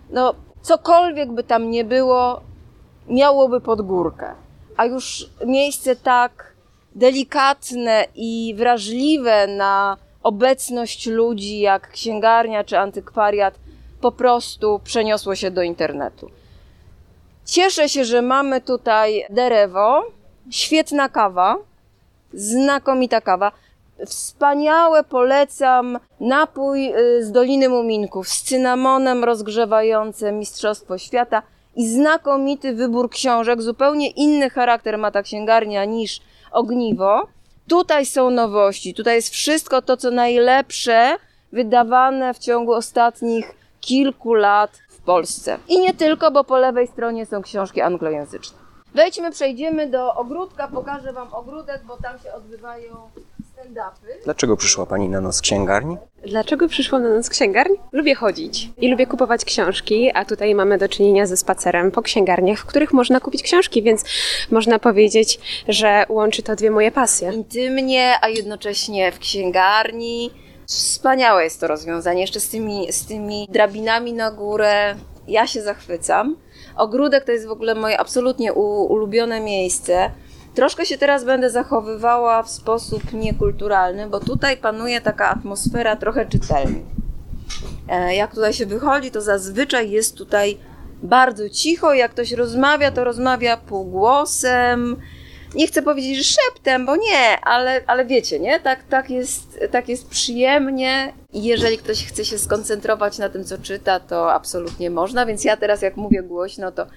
no 0.10 0.34
cokolwiek 0.62 1.32
by 1.32 1.44
tam 1.44 1.72
nie 1.72 1.84
było, 1.84 2.42
miałoby 3.08 3.62
pod 3.62 3.82
górkę. 3.82 4.34
A 4.78 4.86
już 4.86 5.30
miejsce 5.46 5.96
tak 5.96 6.54
delikatne 6.96 8.06
i 8.16 8.54
wrażliwe 8.58 9.48
na 9.48 9.98
obecność 10.24 11.08
ludzi 11.08 11.60
jak 11.60 11.90
księgarnia 11.90 12.64
czy 12.64 12.80
antykwariat 12.80 13.54
po 14.02 14.12
prostu 14.12 14.80
przeniosło 14.84 15.36
się 15.36 15.52
do 15.52 15.62
internetu. 15.62 16.30
Cieszę 17.46 17.90
się, 17.90 18.06
że 18.06 18.22
mamy 18.22 18.62
tutaj 18.62 19.25
derewo, 19.30 20.04
świetna 20.50 21.10
kawa, 21.10 21.58
znakomita 22.34 23.22
kawa. 23.22 23.52
Wspaniałe 24.06 25.04
polecam 25.04 26.00
napój 26.20 26.94
y, 26.96 27.25
z 27.25 27.32
Doliny 27.32 27.70
Muminków 27.70 28.30
z 28.30 28.44
cynamonem 28.44 29.24
rozgrzewającym 29.24 30.40
Mistrzostwo 30.40 30.98
Świata 30.98 31.42
i 31.75 31.90
znakomity 31.90 32.74
wybór 32.74 33.10
książek. 33.10 33.62
Zupełnie 33.62 34.10
inny 34.10 34.50
charakter 34.50 34.98
ma 34.98 35.12
ta 35.12 35.24
księgarnia 35.24 35.86
niż 35.86 36.22
Ogniwo. 36.52 37.28
Tutaj 37.68 38.06
są 38.06 38.30
nowości, 38.30 38.94
tutaj 38.94 39.16
jest 39.16 39.30
wszystko 39.30 39.82
to, 39.82 39.98
co 39.98 40.12
najlepsze 40.12 41.18
wydawane 41.52 42.34
w 42.34 42.40
ciągu 42.40 42.74
ostatnich 42.74 43.52
kilku 43.82 44.34
lat 44.34 44.72
Polsce. 45.06 45.58
I 45.68 45.80
nie 45.80 45.94
tylko, 45.94 46.32
bo 46.32 46.44
po 46.44 46.58
lewej 46.58 46.88
stronie 46.88 47.26
są 47.26 47.42
książki 47.42 47.82
anglojęzyczne. 47.82 48.58
Wejdźmy, 48.96 49.32
przejdziemy 49.32 49.90
do 49.90 50.16
ogródka, 50.16 50.68
pokażę 50.68 51.14
Wam 51.14 51.34
ogródek, 51.34 51.82
bo 51.88 51.98
tam 51.98 52.20
się 52.20 52.34
odbywają 52.34 52.96
stand-upy. 53.56 54.24
Dlaczego 54.24 54.58
przyszła 54.58 54.86
Pani 54.86 55.10
na 55.10 55.22
nos 55.22 55.42
księgarni? 55.42 55.98
Dlaczego 56.26 56.68
przyszłam 56.68 57.04
na 57.04 57.10
nas 57.10 57.30
księgarni? 57.30 57.76
Lubię 57.92 58.16
chodzić 58.16 58.70
i 58.78 58.92
lubię 58.92 59.08
kupować 59.08 59.46
książki, 59.46 60.12
a 60.14 60.26
tutaj 60.26 60.56
mamy 60.56 60.78
do 60.78 60.90
czynienia 60.90 61.26
ze 61.26 61.38
spacerem 61.38 61.92
po 61.92 62.02
księgarniach, 62.02 62.60
w 62.60 62.66
których 62.66 62.94
można 62.94 63.20
kupić 63.20 63.44
książki, 63.44 63.84
więc 63.84 64.04
można 64.52 64.80
powiedzieć, 64.80 65.40
że 65.68 66.06
łączy 66.10 66.44
to 66.44 66.56
dwie 66.56 66.72
moje 66.72 66.92
pasje. 66.92 67.34
Intymnie, 67.34 68.14
a 68.22 68.30
jednocześnie 68.30 69.12
w 69.12 69.20
księgarni. 69.20 70.32
Wspaniałe 70.68 71.44
jest 71.44 71.60
to 71.60 71.68
rozwiązanie, 71.68 72.22
jeszcze 72.22 72.40
z 72.40 72.50
tymi, 72.50 72.94
z 72.94 73.06
tymi 73.06 73.48
drabinami 73.52 74.14
na 74.14 74.32
górę. 74.32 74.96
Ja 75.28 75.48
się 75.48 75.62
zachwycam. 75.62 76.36
Ogródek 76.76 77.26
to 77.26 77.32
jest 77.32 77.48
w 77.48 77.52
ogóle 77.52 77.76
moje 77.76 78.00
absolutnie 78.00 78.54
ulubione 78.54 79.42
miejsce. 79.42 80.12
Troszkę 80.56 80.86
się 80.86 80.98
teraz 80.98 81.24
będę 81.24 81.50
zachowywała 81.50 82.44
w 82.44 82.50
sposób 82.50 83.14
niekulturalny, 83.14 84.10
bo 84.10 84.20
tutaj 84.20 84.58
panuje 84.58 85.02
taka 85.02 85.30
atmosfera 85.30 85.96
trochę 85.96 86.26
czytelni. 86.26 86.84
E, 87.90 88.16
jak 88.16 88.36
tutaj 88.36 88.54
się 88.54 88.66
wychodzi, 88.66 89.12
to 89.12 89.22
zazwyczaj 89.22 89.92
jest 89.92 90.18
tutaj 90.18 90.58
bardzo 91.04 91.50
cicho. 91.50 91.94
Jak 91.94 92.12
ktoś 92.12 92.32
rozmawia, 92.32 92.92
to 92.92 93.04
rozmawia 93.04 93.58
półgłosem. 93.58 94.96
Nie 95.56 95.68
chcę 95.68 95.82
powiedzieć, 95.82 96.18
że 96.18 96.24
szeptem, 96.24 96.86
bo 96.86 96.96
nie, 96.96 97.40
ale, 97.42 97.82
ale 97.88 98.06
wiecie, 98.06 98.40
nie? 98.40 98.60
Tak, 98.60 98.84
tak, 98.84 99.10
jest, 99.10 99.60
tak 99.72 99.90
jest 99.90 100.10
przyjemnie. 100.10 101.14
Jeżeli 101.34 101.78
ktoś 101.78 102.06
chce 102.06 102.26
się 102.26 102.38
skoncentrować 102.38 103.18
na 103.18 103.30
tym, 103.30 103.46
co 103.46 103.58
czyta, 103.58 104.00
to 104.00 104.34
absolutnie 104.34 104.90
można. 104.90 105.26
Więc 105.26 105.44
ja 105.44 105.58
teraz, 105.58 105.82
jak 105.82 105.98
mówię 105.98 106.24
głośno, 106.24 106.72
to 106.72 106.88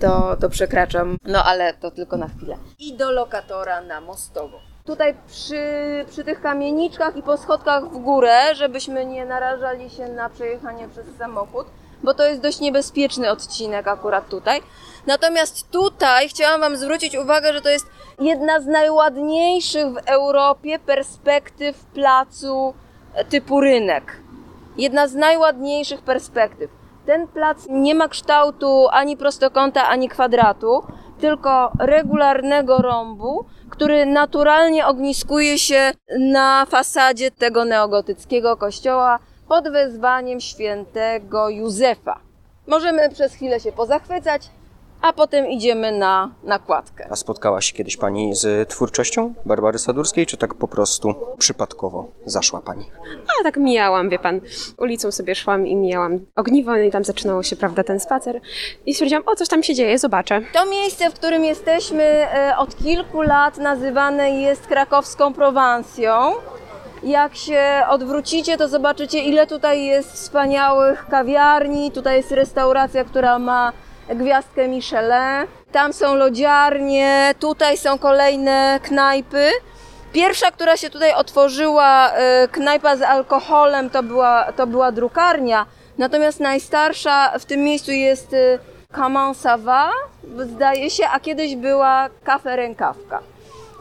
to, 0.00 0.36
to 0.40 0.48
przekraczam, 0.48 1.16
no 1.24 1.44
ale 1.44 1.74
to 1.74 1.90
tylko 1.90 2.16
na 2.16 2.28
chwilę. 2.28 2.56
I 2.78 2.94
do 2.94 3.10
lokatora 3.10 3.80
na 3.80 4.00
Mostowo. 4.00 4.60
Tutaj 4.84 5.14
przy, 5.26 5.64
przy 6.10 6.24
tych 6.24 6.40
kamieniczkach 6.40 7.16
i 7.16 7.22
po 7.22 7.36
schodkach 7.36 7.84
w 7.84 7.98
górę, 7.98 8.54
żebyśmy 8.54 9.06
nie 9.06 9.24
narażali 9.24 9.90
się 9.90 10.08
na 10.08 10.28
przejechanie 10.28 10.88
przez 10.88 11.06
samochód, 11.18 11.66
bo 12.02 12.14
to 12.14 12.28
jest 12.28 12.40
dość 12.40 12.60
niebezpieczny 12.60 13.30
odcinek 13.30 13.88
akurat 13.88 14.28
tutaj. 14.28 14.60
Natomiast 15.06 15.70
tutaj 15.70 16.28
chciałam 16.28 16.60
Wam 16.60 16.76
zwrócić 16.76 17.16
uwagę, 17.16 17.52
że 17.52 17.60
to 17.60 17.68
jest 17.68 17.86
jedna 18.20 18.60
z 18.60 18.66
najładniejszych 18.66 19.86
w 19.86 19.96
Europie 20.06 20.78
perspektyw 20.78 21.84
placu 21.84 22.74
typu 23.28 23.60
rynek. 23.60 24.16
Jedna 24.76 25.08
z 25.08 25.14
najładniejszych 25.14 26.02
perspektyw. 26.02 26.70
Ten 27.06 27.28
plac 27.28 27.66
nie 27.70 27.94
ma 27.94 28.08
kształtu 28.08 28.86
ani 28.90 29.16
prostokąta, 29.16 29.88
ani 29.88 30.08
kwadratu, 30.08 30.82
tylko 31.20 31.72
regularnego 31.78 32.78
rąbu, 32.78 33.44
który 33.70 34.06
naturalnie 34.06 34.86
ogniskuje 34.86 35.58
się 35.58 35.92
na 36.18 36.66
fasadzie 36.66 37.30
tego 37.30 37.64
neogotyckiego 37.64 38.56
kościoła 38.56 39.18
pod 39.48 39.68
wezwaniem 39.68 40.40
świętego 40.40 41.48
Józefa. 41.48 42.20
Możemy 42.66 43.10
przez 43.10 43.34
chwilę 43.34 43.60
się 43.60 43.72
pozachwycać, 43.72 44.42
a 45.06 45.12
potem 45.12 45.50
idziemy 45.50 45.92
na 45.92 46.30
nakładkę. 46.44 47.08
A 47.10 47.16
spotkała 47.16 47.60
się 47.60 47.74
kiedyś 47.74 47.96
Pani 47.96 48.34
z 48.34 48.68
twórczością 48.68 49.34
Barbary 49.44 49.78
Sadurskiej, 49.78 50.26
czy 50.26 50.36
tak 50.36 50.54
po 50.54 50.68
prostu 50.68 51.14
przypadkowo 51.38 52.08
zaszła 52.24 52.60
Pani? 52.60 52.90
A 53.40 53.42
tak 53.42 53.56
mijałam, 53.56 54.08
wie 54.08 54.18
pan, 54.18 54.40
ulicą 54.78 55.10
sobie 55.10 55.34
szłam 55.34 55.66
i 55.66 55.76
mijałam 55.76 56.20
ogniwo 56.36 56.70
no 56.70 56.78
i 56.78 56.90
tam 56.90 57.04
zaczynało 57.04 57.42
się, 57.42 57.56
prawda, 57.56 57.84
ten 57.84 58.00
spacer 58.00 58.40
i 58.86 58.94
stwierdziłam, 58.94 59.22
o 59.26 59.36
coś 59.36 59.48
tam 59.48 59.62
się 59.62 59.74
dzieje, 59.74 59.98
zobaczę. 59.98 60.42
To 60.52 60.66
miejsce, 60.66 61.10
w 61.10 61.14
którym 61.14 61.44
jesteśmy 61.44 62.02
e, 62.02 62.56
od 62.58 62.76
kilku 62.76 63.22
lat 63.22 63.58
nazywane 63.58 64.30
jest 64.30 64.66
krakowską 64.66 65.34
Prowansją. 65.34 66.32
Jak 67.02 67.36
się 67.36 67.82
odwrócicie, 67.88 68.56
to 68.56 68.68
zobaczycie, 68.68 69.18
ile 69.18 69.46
tutaj 69.46 69.84
jest 69.84 70.12
wspaniałych 70.12 71.06
kawiarni. 71.06 71.92
Tutaj 71.92 72.16
jest 72.16 72.32
restauracja, 72.32 73.04
która 73.04 73.38
ma 73.38 73.72
gwiazdkę 74.08 74.68
Michelin. 74.68 75.46
Tam 75.72 75.92
są 75.92 76.14
lodziarnie, 76.14 77.34
tutaj 77.40 77.78
są 77.78 77.98
kolejne 77.98 78.80
knajpy. 78.82 79.50
Pierwsza, 80.12 80.50
która 80.50 80.76
się 80.76 80.90
tutaj 80.90 81.14
otworzyła, 81.14 82.10
e, 82.12 82.48
knajpa 82.48 82.96
z 82.96 83.02
alkoholem, 83.02 83.90
to 83.90 84.02
była, 84.02 84.52
to 84.52 84.66
była 84.66 84.92
drukarnia. 84.92 85.66
Natomiast 85.98 86.40
najstarsza 86.40 87.38
w 87.38 87.44
tym 87.44 87.60
miejscu 87.60 87.92
jest 87.92 88.34
e, 88.34 88.58
Comment 88.94 89.36
ça 89.36 89.58
zdaje 90.38 90.90
się, 90.90 91.04
a 91.12 91.20
kiedyś 91.20 91.56
była 91.56 92.08
kafe 92.24 92.56
rękawka. 92.56 93.20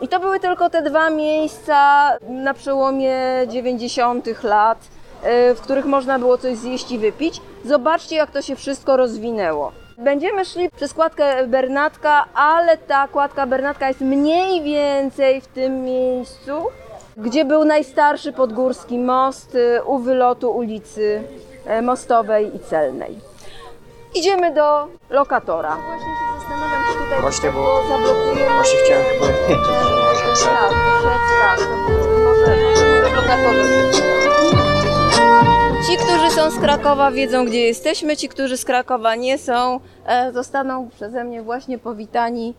I 0.01 0.07
to 0.07 0.19
były 0.19 0.39
tylko 0.39 0.69
te 0.69 0.81
dwa 0.81 1.09
miejsca 1.09 2.11
na 2.21 2.53
przełomie 2.53 3.17
90. 3.47 4.43
lat, 4.43 4.87
e, 5.23 5.55
w 5.55 5.61
których 5.61 5.85
można 5.85 6.19
było 6.19 6.37
coś 6.37 6.57
zjeść 6.57 6.91
i 6.91 6.99
wypić. 6.99 7.41
Zobaczcie, 7.65 8.15
jak 8.15 8.31
to 8.31 8.41
się 8.41 8.55
wszystko 8.55 8.97
rozwinęło. 8.97 9.84
Będziemy 9.97 10.45
szli 10.45 10.69
przez 10.75 10.93
kładkę 10.93 11.47
Bernatka, 11.47 12.25
ale 12.33 12.77
ta 12.77 13.07
kładka 13.07 13.47
Bernatka 13.47 13.87
jest 13.87 14.01
mniej 14.01 14.63
więcej 14.63 15.41
w 15.41 15.47
tym 15.47 15.81
miejscu 15.83 16.51
gdzie 17.17 17.45
był 17.45 17.65
najstarszy 17.65 18.33
podgórski 18.33 18.99
most 18.99 19.55
y, 19.55 19.83
u 19.85 19.97
wylotu 19.99 20.51
ulicy 20.51 21.23
e, 21.65 21.81
Mostowej 21.81 22.55
i 22.55 22.59
Celnej. 22.59 23.19
Idziemy 24.15 24.53
do 24.53 24.87
lokatora. 25.09 25.75
Właśnie 25.87 26.05
się 26.05 26.39
zastanawiam, 26.39 26.83
czy 26.93 27.03
tutaj 27.03 27.21
Właśnie, 27.21 27.49
tak 27.49 27.57
bo- 27.57 27.83
zablokujemy. 27.89 28.53
Właśnie 28.55 28.79
chciałem 28.85 29.03
chyba 29.03 29.25
powiedzieć, 29.25 29.65
że 29.65 29.95
może 29.95 30.33
przed... 30.33 30.45
Tak, 30.49 30.69
przed, 30.99 31.21
tak. 31.41 31.59
Może, 32.23 32.55
może 32.65 33.15
lokatorze 33.15 34.24
Ci, 35.87 35.97
którzy 35.97 36.31
są 36.31 36.51
z 36.51 36.59
Krakowa, 36.59 37.11
wiedzą, 37.11 37.45
gdzie 37.45 37.59
jesteśmy. 37.59 38.17
Ci, 38.17 38.29
którzy 38.29 38.57
z 38.57 38.65
Krakowa 38.65 39.15
nie 39.15 39.37
są, 39.37 39.79
e, 40.05 40.31
zostaną 40.31 40.89
przeze 40.89 41.23
mnie 41.23 41.41
właśnie 41.41 41.77
powitani 41.77 42.53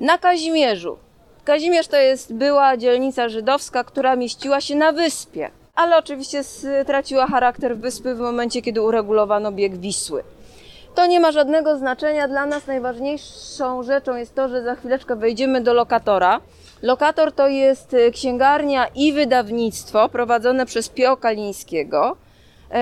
na 0.00 0.18
Kazimierzu. 0.18 0.96
Kazimierz 1.44 1.88
to 1.88 1.96
jest 1.96 2.34
była 2.34 2.76
dzielnica 2.76 3.28
żydowska, 3.28 3.84
która 3.84 4.16
mieściła 4.16 4.60
się 4.60 4.76
na 4.76 4.92
wyspie, 4.92 5.50
ale 5.74 5.96
oczywiście 5.96 6.44
straciła 6.44 7.26
charakter 7.26 7.76
wyspy 7.76 8.14
w 8.14 8.20
momencie, 8.20 8.62
kiedy 8.62 8.82
uregulowano 8.82 9.52
bieg 9.52 9.76
Wisły. 9.76 10.22
To 10.94 11.06
nie 11.06 11.20
ma 11.20 11.32
żadnego 11.32 11.78
znaczenia. 11.78 12.28
Dla 12.28 12.46
nas 12.46 12.66
najważniejszą 12.66 13.82
rzeczą 13.82 14.16
jest 14.16 14.34
to, 14.34 14.48
że 14.48 14.62
za 14.62 14.74
chwileczkę 14.74 15.16
wejdziemy 15.16 15.60
do 15.60 15.74
lokatora. 15.74 16.40
Lokator 16.82 17.32
to 17.32 17.48
jest 17.48 17.94
e, 17.94 18.10
księgarnia 18.10 18.86
i 18.94 19.12
wydawnictwo 19.12 20.08
prowadzone 20.08 20.66
przez 20.66 20.88
Pio 20.88 21.16
Kalińskiego, 21.16 22.16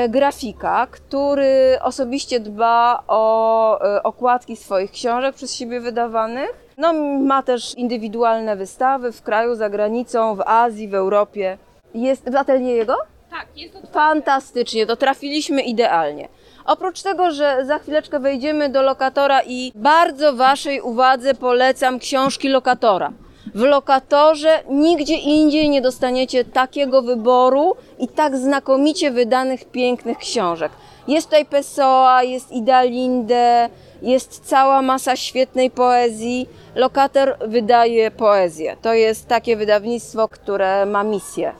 grafika, 0.08 0.86
który 0.90 1.78
osobiście 1.82 2.40
dba 2.40 3.02
o 3.08 3.80
e, 3.80 4.02
okładki 4.02 4.56
swoich 4.56 4.90
książek 4.90 5.34
przez 5.34 5.54
siebie 5.54 5.80
wydawanych. 5.80 6.70
No, 6.76 6.92
ma 7.18 7.42
też 7.42 7.74
indywidualne 7.74 8.56
wystawy 8.56 9.12
w 9.12 9.22
kraju, 9.22 9.54
za 9.54 9.70
granicą, 9.70 10.34
w 10.34 10.40
Azji, 10.40 10.88
w 10.88 10.94
Europie. 10.94 11.58
Jest 11.94 12.30
w 12.30 12.36
atelier 12.36 12.76
jego? 12.76 12.96
Tak, 13.30 13.46
jest 13.56 13.74
to 13.74 13.86
Fantastycznie, 13.92 14.86
to 14.86 14.96
trafiliśmy 14.96 15.62
idealnie. 15.62 16.28
Oprócz 16.64 17.02
tego, 17.02 17.30
że 17.30 17.64
za 17.64 17.78
chwileczkę 17.78 18.20
wejdziemy 18.20 18.68
do 18.68 18.82
lokatora 18.82 19.40
i 19.46 19.72
bardzo 19.74 20.32
Waszej 20.32 20.80
uwadze 20.80 21.34
polecam 21.34 21.98
książki 21.98 22.48
lokatora. 22.48 23.12
W 23.54 23.60
lokatorze 23.62 24.62
nigdzie 24.68 25.16
indziej 25.16 25.70
nie 25.70 25.80
dostaniecie 25.80 26.44
takiego 26.44 27.02
wyboru 27.02 27.74
i 27.98 28.08
tak 28.08 28.36
znakomicie 28.36 29.10
wydanych 29.10 29.64
pięknych 29.64 30.18
książek. 30.18 30.72
Jest 31.08 31.26
tutaj 31.26 31.44
Pessoa, 31.44 32.22
jest 32.22 32.52
Ida 32.52 32.82
Linde, 32.82 33.68
jest 34.02 34.40
cała 34.44 34.82
masa 34.82 35.16
świetnej 35.16 35.70
poezji. 35.70 36.48
Lokator 36.74 37.36
wydaje 37.46 38.10
poezję. 38.10 38.76
To 38.82 38.94
jest 38.94 39.28
takie 39.28 39.56
wydawnictwo, 39.56 40.28
które 40.28 40.86
ma 40.86 41.04
misję. 41.04 41.52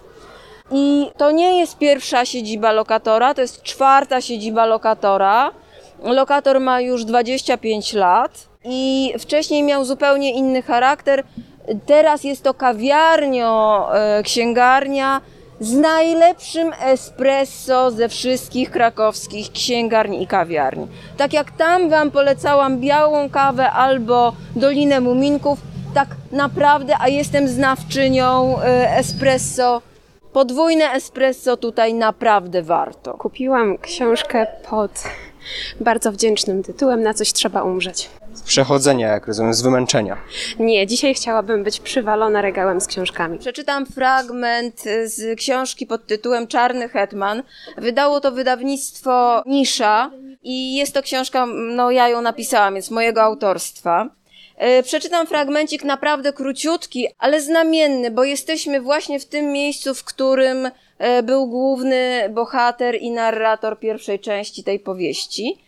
I 0.71 1.11
to 1.17 1.31
nie 1.31 1.59
jest 1.59 1.79
pierwsza 1.79 2.25
siedziba 2.25 2.73
lokatora, 2.73 3.35
to 3.35 3.41
jest 3.41 3.63
czwarta 3.63 4.21
siedziba 4.21 4.67
lokatora. 4.67 5.51
Lokator 6.03 6.61
ma 6.61 6.81
już 6.81 7.05
25 7.05 7.93
lat 7.93 8.49
i 8.65 9.15
wcześniej 9.19 9.63
miał 9.63 9.85
zupełnie 9.85 10.35
inny 10.35 10.63
charakter. 10.63 11.25
Teraz 11.87 12.25
jest 12.25 12.43
to 12.43 12.55
kawiarnio, 12.55 13.89
e, 13.95 14.23
księgarnia 14.23 15.21
z 15.61 15.73
najlepszym 15.73 16.73
espresso 16.83 17.91
ze 17.91 18.09
wszystkich 18.09 18.71
krakowskich 18.71 19.53
księgarni 19.53 20.23
i 20.23 20.27
kawiarni. 20.27 20.87
Tak 21.17 21.33
jak 21.33 21.51
tam 21.51 21.91
Wam 21.91 22.11
polecałam 22.11 22.81
białą 22.81 23.31
kawę 23.31 23.71
albo 23.71 24.33
Dolinę 24.57 25.01
Muminków, 25.01 25.59
tak 25.95 26.09
naprawdę, 26.33 26.95
a 27.01 27.09
jestem 27.09 27.49
znawczynią 27.49 28.59
e, 28.61 28.97
espresso, 28.97 29.83
podwójne 30.33 30.85
espresso 30.91 31.57
tutaj 31.57 31.95
naprawdę 31.95 32.63
warto. 32.63 33.15
Kupiłam 33.15 33.79
książkę 33.79 34.47
pod 34.71 35.05
bardzo 35.81 36.13
wdzięcznym 36.13 36.63
tytułem 36.63 37.03
Na 37.03 37.15
coś 37.15 37.33
trzeba 37.33 37.63
umrzeć. 37.63 38.11
Z 38.35 38.43
przechodzenia, 38.43 39.09
jak 39.09 39.27
rozumiem, 39.27 39.55
z 39.55 39.63
wymęczenia. 39.63 40.17
Nie, 40.59 40.87
dzisiaj 40.87 41.15
chciałabym 41.15 41.65
być 41.65 41.81
przywalona 41.81 42.43
regałem 42.43 42.81
z 42.81 42.87
książkami. 42.87 43.39
Przeczytam 43.39 43.87
fragment 43.87 44.83
z 45.05 45.39
książki 45.39 45.87
pod 45.87 46.07
tytułem 46.07 46.47
Czarny 46.47 46.89
Hetman. 46.89 47.43
Wydało 47.79 48.21
to 48.21 48.33
wydawnictwo 48.33 49.43
Nisza 49.47 50.11
i 50.43 50.77
jest 50.77 50.95
to 50.95 51.03
książka, 51.03 51.47
no 51.47 51.91
ja 51.91 52.09
ją 52.09 52.23
napisałam, 52.23 52.77
jest 52.77 52.91
mojego 52.91 53.23
autorstwa. 53.23 54.11
E, 54.57 54.83
Przeczytam 54.83 55.27
fragmencik 55.27 55.85
naprawdę 55.85 56.33
króciutki, 56.33 57.07
ale 57.19 57.41
znamienny, 57.41 58.11
bo 58.11 58.25
jesteśmy 58.25 58.81
właśnie 58.81 59.21
w 59.21 59.27
tym 59.27 59.53
miejscu, 59.53 59.95
w 59.95 60.05
którym 60.05 60.71
e, 60.99 61.23
był 61.23 61.47
główny 61.47 62.29
bohater 62.31 62.97
i 63.01 63.11
narrator 63.11 63.79
pierwszej 63.79 64.19
części 64.19 64.65
tej 64.65 64.81
powieści. 64.81 65.59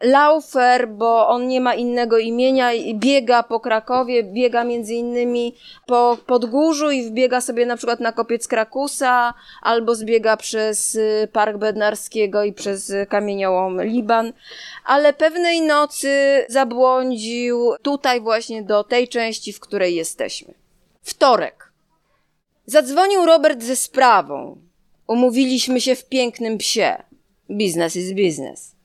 Laufer, 0.00 0.88
bo 0.88 1.28
on 1.28 1.48
nie 1.48 1.60
ma 1.60 1.74
innego 1.74 2.18
imienia, 2.18 2.70
biega 2.94 3.42
po 3.42 3.60
Krakowie, 3.60 4.22
biega 4.22 4.64
między 4.64 4.94
innymi 4.94 5.54
po 5.86 6.18
Podgórzu 6.26 6.90
i 6.90 7.02
wbiega 7.02 7.40
sobie 7.40 7.66
na 7.66 7.76
przykład 7.76 8.00
na 8.00 8.12
kopiec 8.12 8.48
Krakusa, 8.48 9.34
albo 9.62 9.94
zbiega 9.94 10.36
przez 10.36 10.94
y, 10.94 11.28
Park 11.32 11.56
Bednarskiego 11.56 12.44
i 12.44 12.52
przez 12.52 12.90
y, 12.90 13.06
kamieniołom 13.06 13.82
Liban, 13.82 14.32
ale 14.84 15.12
pewnej 15.12 15.60
nocy 15.62 16.44
zabłądził 16.48 17.72
tutaj 17.82 18.20
właśnie 18.20 18.62
do 18.62 18.84
tej 18.84 19.08
części, 19.08 19.52
w 19.52 19.60
której 19.60 19.94
jesteśmy. 19.94 20.54
Wtorek. 21.02 21.72
Zadzwonił 22.66 23.26
Robert 23.26 23.62
ze 23.62 23.76
sprawą. 23.76 24.56
Umówiliśmy 25.06 25.80
się 25.80 25.94
w 25.94 26.08
pięknym 26.08 26.58
psie. 26.58 27.02
Business 27.50 27.96
is 27.96 28.12
business. 28.12 28.75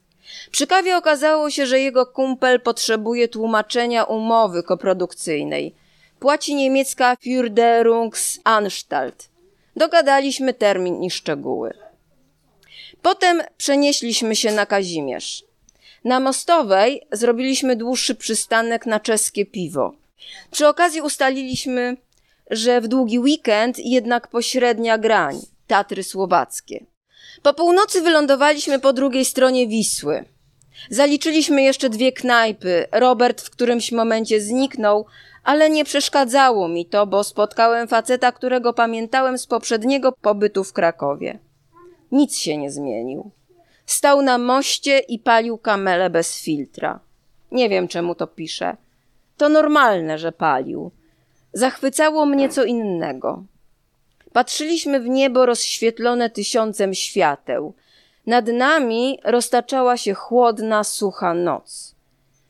Przy 0.51 0.67
kawie 0.67 0.97
okazało 0.97 1.49
się, 1.49 1.65
że 1.65 1.79
jego 1.79 2.05
kumpel 2.05 2.61
potrzebuje 2.61 3.27
tłumaczenia 3.27 4.03
umowy 4.03 4.63
koprodukcyjnej. 4.63 5.75
Płaci 6.19 6.55
niemiecka 6.55 7.15
Fürderungsanstalt. 7.15 9.29
Dogadaliśmy 9.75 10.53
termin 10.53 11.03
i 11.03 11.11
szczegóły. 11.11 11.73
Potem 13.01 13.41
przenieśliśmy 13.57 14.35
się 14.35 14.51
na 14.51 14.65
Kazimierz. 14.65 15.43
Na 16.03 16.19
Mostowej 16.19 17.07
zrobiliśmy 17.11 17.75
dłuższy 17.75 18.15
przystanek 18.15 18.85
na 18.85 18.99
czeskie 18.99 19.45
piwo. 19.45 19.93
Przy 20.51 20.67
okazji 20.67 21.01
ustaliliśmy, 21.01 21.97
że 22.49 22.81
w 22.81 22.87
długi 22.87 23.19
weekend 23.19 23.79
jednak 23.79 24.27
pośrednia 24.27 24.97
grań 24.97 25.39
Tatry 25.67 26.03
Słowackie. 26.03 26.85
Po 27.43 27.53
północy 27.53 28.01
wylądowaliśmy 28.01 28.79
po 28.79 28.93
drugiej 28.93 29.25
stronie 29.25 29.67
Wisły. 29.67 30.25
Zaliczyliśmy 30.89 31.61
jeszcze 31.61 31.89
dwie 31.89 32.11
knajpy. 32.11 32.85
Robert 32.91 33.41
w 33.41 33.49
którymś 33.49 33.91
momencie 33.91 34.41
zniknął, 34.41 35.05
ale 35.43 35.69
nie 35.69 35.85
przeszkadzało 35.85 36.67
mi 36.67 36.85
to, 36.85 37.07
bo 37.07 37.23
spotkałem 37.23 37.87
faceta, 37.87 38.31
którego 38.31 38.73
pamiętałem 38.73 39.37
z 39.37 39.47
poprzedniego 39.47 40.11
pobytu 40.11 40.63
w 40.63 40.73
Krakowie. 40.73 41.39
Nic 42.11 42.37
się 42.37 42.57
nie 42.57 42.71
zmienił. 42.71 43.31
Stał 43.85 44.21
na 44.21 44.37
moście 44.37 44.99
i 44.99 45.19
palił 45.19 45.57
kamele 45.57 46.09
bez 46.09 46.41
filtra. 46.41 46.99
Nie 47.51 47.69
wiem, 47.69 47.87
czemu 47.87 48.15
to 48.15 48.27
pisze. 48.27 48.77
To 49.37 49.49
normalne, 49.49 50.17
że 50.17 50.31
palił. 50.31 50.91
Zachwycało 51.53 52.25
mnie 52.25 52.49
co 52.49 52.63
innego. 52.63 53.43
Patrzyliśmy 54.33 54.99
w 54.99 55.07
niebo 55.07 55.45
rozświetlone 55.45 56.29
tysiącem 56.29 56.93
świateł. 56.93 57.73
Nad 58.25 58.47
nami 58.47 59.19
roztaczała 59.23 59.97
się 59.97 60.13
chłodna, 60.13 60.83
sucha 60.83 61.33
noc. 61.33 61.95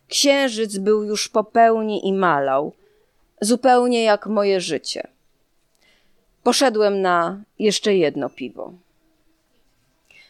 Księżyc 0.08 0.78
był 0.78 1.04
już 1.04 1.30
po 1.30 1.44
pełni 1.44 2.08
i 2.08 2.14
malał, 2.14 2.74
zupełnie 3.42 4.04
jak 4.04 4.28
moje 4.28 4.62
życie. 4.62 5.08
Poszedłem 6.44 7.02
na 7.02 7.42
jeszcze 7.60 7.96
jedno 7.96 8.30
piwo. 8.30 8.74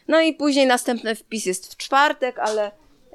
No 0.08 0.20
i 0.20 0.34
później 0.34 0.66
następny 0.66 1.14
wpis 1.14 1.46
jest 1.46 1.72
w 1.72 1.76
czwartek, 1.76 2.38
ale 2.38 2.70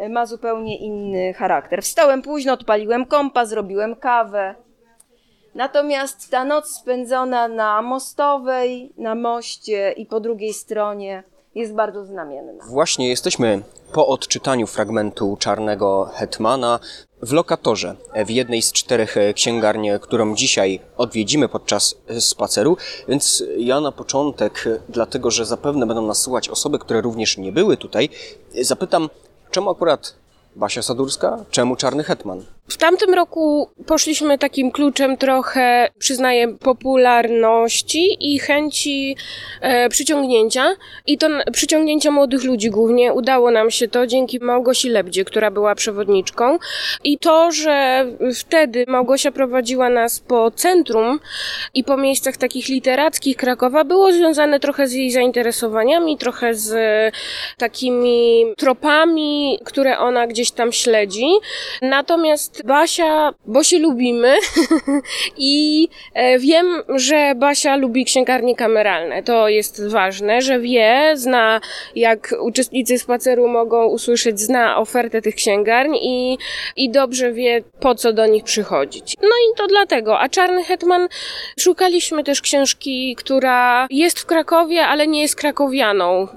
ma 0.10 0.26
zupełnie 0.26 0.78
inny 0.78 1.34
charakter. 1.34 1.84
Wstałem 1.84 2.22
późno, 2.22 2.54
odpaliłem 2.54 3.06
kompa, 3.06 3.46
zrobiłem 3.46 3.96
kawę. 3.96 4.56
Natomiast 5.56 6.30
ta 6.32 6.46
noc 6.46 6.70
spędzona 6.70 7.48
na 7.48 7.82
mostowej, 7.82 8.94
na 8.98 9.16
moście 9.16 9.92
i 9.92 10.06
po 10.06 10.20
drugiej 10.20 10.54
stronie 10.54 11.24
jest 11.56 11.74
bardzo 11.74 12.06
znamienna. 12.06 12.64
Właśnie 12.70 13.10
jesteśmy 13.10 13.62
po 13.94 14.08
odczytaniu 14.08 14.68
fragmentu 14.68 15.38
Czarnego 15.40 16.10
Hetmana 16.14 16.80
w 17.22 17.32
lokatorze 17.32 17.96
w 18.26 18.30
jednej 18.30 18.62
z 18.62 18.72
czterech 18.72 19.16
księgarni, 19.36 19.90
którą 20.02 20.36
dzisiaj 20.36 20.80
odwiedzimy 20.98 21.50
podczas 21.50 21.96
spaceru. 22.20 22.78
Więc 23.08 23.44
ja 23.58 23.82
na 23.82 23.92
początek, 23.92 24.66
dlatego 24.90 25.32
że 25.32 25.46
zapewne 25.46 25.86
będą 25.86 26.02
nas 26.02 26.22
słuchać 26.22 26.50
osoby, 26.50 26.80
które 26.80 27.02
również 27.02 27.38
nie 27.38 27.52
były 27.52 27.78
tutaj, 27.78 28.10
zapytam, 28.62 29.10
czemu 29.52 29.70
akurat 29.70 30.16
Basia 30.56 30.82
Sadurska, 30.82 31.46
czemu 31.52 31.76
Czarny 31.76 32.04
Hetman? 32.04 32.46
W 32.70 32.78
tamtym 32.78 33.14
roku 33.14 33.70
poszliśmy 33.86 34.38
takim 34.38 34.72
kluczem 34.72 35.18
trochę, 35.18 35.90
przyznaję, 36.00 36.58
popularności 36.58 38.18
i 38.20 38.40
chęci 38.40 39.16
e, 39.62 39.90
przyciągnięcia. 39.90 40.76
I 41.08 41.18
to 41.18 41.28
przyciągnięcia 41.54 42.12
młodych 42.12 42.44
ludzi 42.44 42.70
głównie. 42.70 43.14
Udało 43.14 43.52
nam 43.52 43.72
się 43.72 43.88
to 43.88 44.08
dzięki 44.08 44.40
Małgosi 44.40 44.90
Lebdzie, 44.90 45.26
która 45.26 45.52
była 45.52 45.76
przewodniczką. 45.76 46.60
I 47.04 47.18
to, 47.18 47.52
że 47.52 48.06
wtedy 48.36 48.86
Małgosia 48.88 49.32
prowadziła 49.32 49.90
nas 49.90 50.20
po 50.20 50.52
centrum 50.52 51.20
i 51.74 51.84
po 51.84 51.98
miejscach 51.98 52.38
takich 52.38 52.68
literackich 52.68 53.38
Krakowa, 53.38 53.84
było 53.84 54.12
związane 54.12 54.60
trochę 54.60 54.88
z 54.88 54.94
jej 54.94 55.12
zainteresowaniami, 55.12 56.18
trochę 56.18 56.54
z 56.54 56.76
takimi 57.58 58.46
tropami, 58.58 59.60
które 59.66 60.00
ona 60.00 60.28
gdzieś 60.28 60.52
tam 60.52 60.72
śledzi. 60.72 61.28
Natomiast 61.82 62.57
Basia, 62.66 63.34
bo 63.46 63.64
się 63.64 63.80
lubimy 63.80 64.36
i 65.38 65.88
e, 66.14 66.40
wiem, 66.40 66.66
że 66.96 67.34
Basia 67.36 67.76
lubi 67.76 68.06
księgarnie 68.06 68.56
kameralne. 68.56 69.24
To 69.24 69.50
jest 69.50 69.88
ważne, 69.88 70.42
że 70.42 70.60
wie, 70.60 71.12
zna, 71.16 71.62
jak 71.96 72.36
uczestnicy 72.42 73.00
spaceru 73.00 73.48
mogą 73.48 73.86
usłyszeć, 73.86 74.40
zna 74.40 74.78
ofertę 74.78 75.22
tych 75.22 75.36
księgarni 75.36 76.00
i, 76.04 76.38
i 76.76 76.90
dobrze 76.90 77.32
wie, 77.32 77.64
po 77.80 77.96
co 77.96 78.14
do 78.14 78.26
nich 78.26 78.44
przychodzić. 78.44 79.16
No 79.22 79.30
i 79.30 79.58
to 79.58 79.68
dlatego. 79.68 80.20
A 80.20 80.30
Czarny 80.30 80.64
Hetman 80.64 81.08
szukaliśmy 81.60 82.24
też 82.24 82.42
książki, 82.42 83.16
która 83.16 83.88
jest 83.90 84.20
w 84.20 84.26
Krakowie, 84.26 84.86
ale 84.86 85.08
nie 85.08 85.22
jest 85.22 85.36
krakowianą 85.36 86.28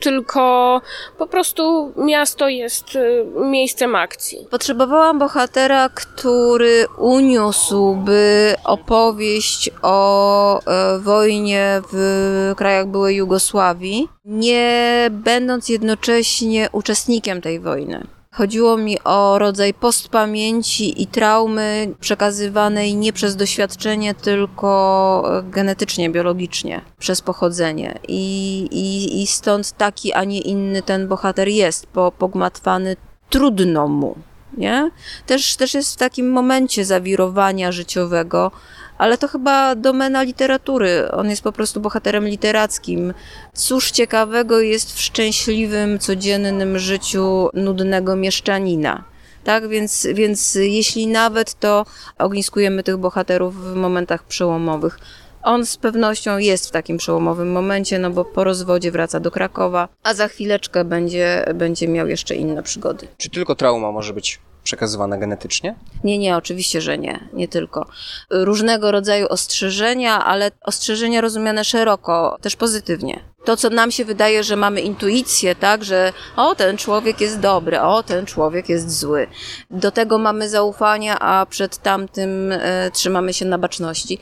tylko 0.00 0.80
po 1.18 1.26
prostu 1.26 1.92
miasto 1.96 2.48
jest 2.48 2.96
y, 2.96 3.24
miejscem 3.40 3.94
akcji. 3.94 4.46
Potrzebowałam 4.50 5.18
bohatera, 5.18 5.88
który 5.88 6.86
uniósłby 6.98 8.54
opowieść 8.64 9.70
o 9.82 10.60
e, 10.60 10.98
wojnie 10.98 11.82
w 11.92 12.52
krajach 12.56 12.86
byłej 12.86 13.16
Jugosławii, 13.16 14.08
nie 14.24 15.08
będąc 15.10 15.68
jednocześnie 15.68 16.68
uczestnikiem 16.72 17.40
tej 17.40 17.60
wojny. 17.60 18.15
Chodziło 18.36 18.76
mi 18.76 18.98
o 19.04 19.38
rodzaj 19.38 19.74
postpamięci 19.74 21.02
i 21.02 21.06
traumy 21.06 21.94
przekazywanej 22.00 22.94
nie 22.94 23.12
przez 23.12 23.36
doświadczenie, 23.36 24.14
tylko 24.14 25.42
genetycznie, 25.50 26.10
biologicznie, 26.10 26.80
przez 26.98 27.22
pochodzenie. 27.22 27.98
I, 28.08 28.58
i, 28.70 29.22
i 29.22 29.26
stąd 29.26 29.72
taki, 29.72 30.12
a 30.12 30.24
nie 30.24 30.40
inny 30.40 30.82
ten 30.82 31.08
bohater 31.08 31.48
jest, 31.48 31.86
bo 31.94 32.12
pogmatwany 32.12 32.96
trudno 33.30 33.88
mu. 33.88 34.16
Nie? 34.56 34.90
Też, 35.26 35.56
też 35.56 35.74
jest 35.74 35.94
w 35.94 35.98
takim 35.98 36.32
momencie 36.32 36.84
zawirowania 36.84 37.72
życiowego, 37.72 38.50
ale 38.98 39.18
to 39.18 39.28
chyba 39.28 39.74
domena 39.74 40.22
literatury. 40.22 41.10
On 41.10 41.30
jest 41.30 41.42
po 41.42 41.52
prostu 41.52 41.80
bohaterem 41.80 42.28
literackim. 42.28 43.14
Cóż 43.54 43.90
ciekawego 43.90 44.60
jest 44.60 44.92
w 44.92 45.00
szczęśliwym, 45.00 45.98
codziennym 45.98 46.78
życiu 46.78 47.48
nudnego 47.54 48.16
mieszczanina. 48.16 49.04
Tak, 49.44 49.68
więc, 49.68 50.06
więc 50.14 50.54
jeśli 50.54 51.06
nawet 51.06 51.54
to 51.54 51.86
ogniskujemy 52.18 52.82
tych 52.82 52.96
bohaterów 52.96 53.72
w 53.72 53.74
momentach 53.74 54.24
przełomowych. 54.24 54.98
On 55.42 55.66
z 55.66 55.76
pewnością 55.76 56.38
jest 56.38 56.68
w 56.68 56.70
takim 56.70 56.96
przełomowym 56.96 57.52
momencie, 57.52 57.98
no 57.98 58.10
bo 58.10 58.24
po 58.24 58.44
rozwodzie 58.44 58.90
wraca 58.90 59.20
do 59.20 59.30
Krakowa, 59.30 59.88
a 60.02 60.14
za 60.14 60.28
chwileczkę 60.28 60.84
będzie, 60.84 61.44
będzie 61.54 61.88
miał 61.88 62.08
jeszcze 62.08 62.34
inne 62.34 62.62
przygody. 62.62 63.08
Czy 63.16 63.30
tylko 63.30 63.54
trauma 63.54 63.92
może 63.92 64.12
być 64.12 64.40
przekazywana 64.66 65.18
genetycznie? 65.18 65.74
Nie, 66.04 66.18
nie, 66.18 66.36
oczywiście, 66.36 66.80
że 66.80 66.98
nie, 66.98 67.28
nie 67.32 67.48
tylko. 67.48 67.86
Różnego 68.30 68.90
rodzaju 68.90 69.26
ostrzeżenia, 69.28 70.24
ale 70.24 70.50
ostrzeżenia 70.62 71.20
rozumiane 71.20 71.64
szeroko, 71.64 72.36
też 72.40 72.56
pozytywnie. 72.56 73.20
To, 73.44 73.56
co 73.56 73.70
nam 73.70 73.90
się 73.90 74.04
wydaje, 74.04 74.44
że 74.44 74.56
mamy 74.56 74.80
intuicję, 74.80 75.54
tak, 75.54 75.84
że 75.84 76.12
o, 76.36 76.54
ten 76.54 76.76
człowiek 76.76 77.20
jest 77.20 77.40
dobry, 77.40 77.80
o, 77.80 78.02
ten 78.02 78.26
człowiek 78.26 78.68
jest 78.68 78.98
zły. 78.98 79.26
Do 79.70 79.90
tego 79.90 80.18
mamy 80.18 80.48
zaufanie, 80.48 81.18
a 81.18 81.46
przed 81.46 81.78
tamtym 81.78 82.52
e, 82.52 82.90
trzymamy 82.90 83.34
się 83.34 83.44
na 83.44 83.58
baczności. 83.58 84.18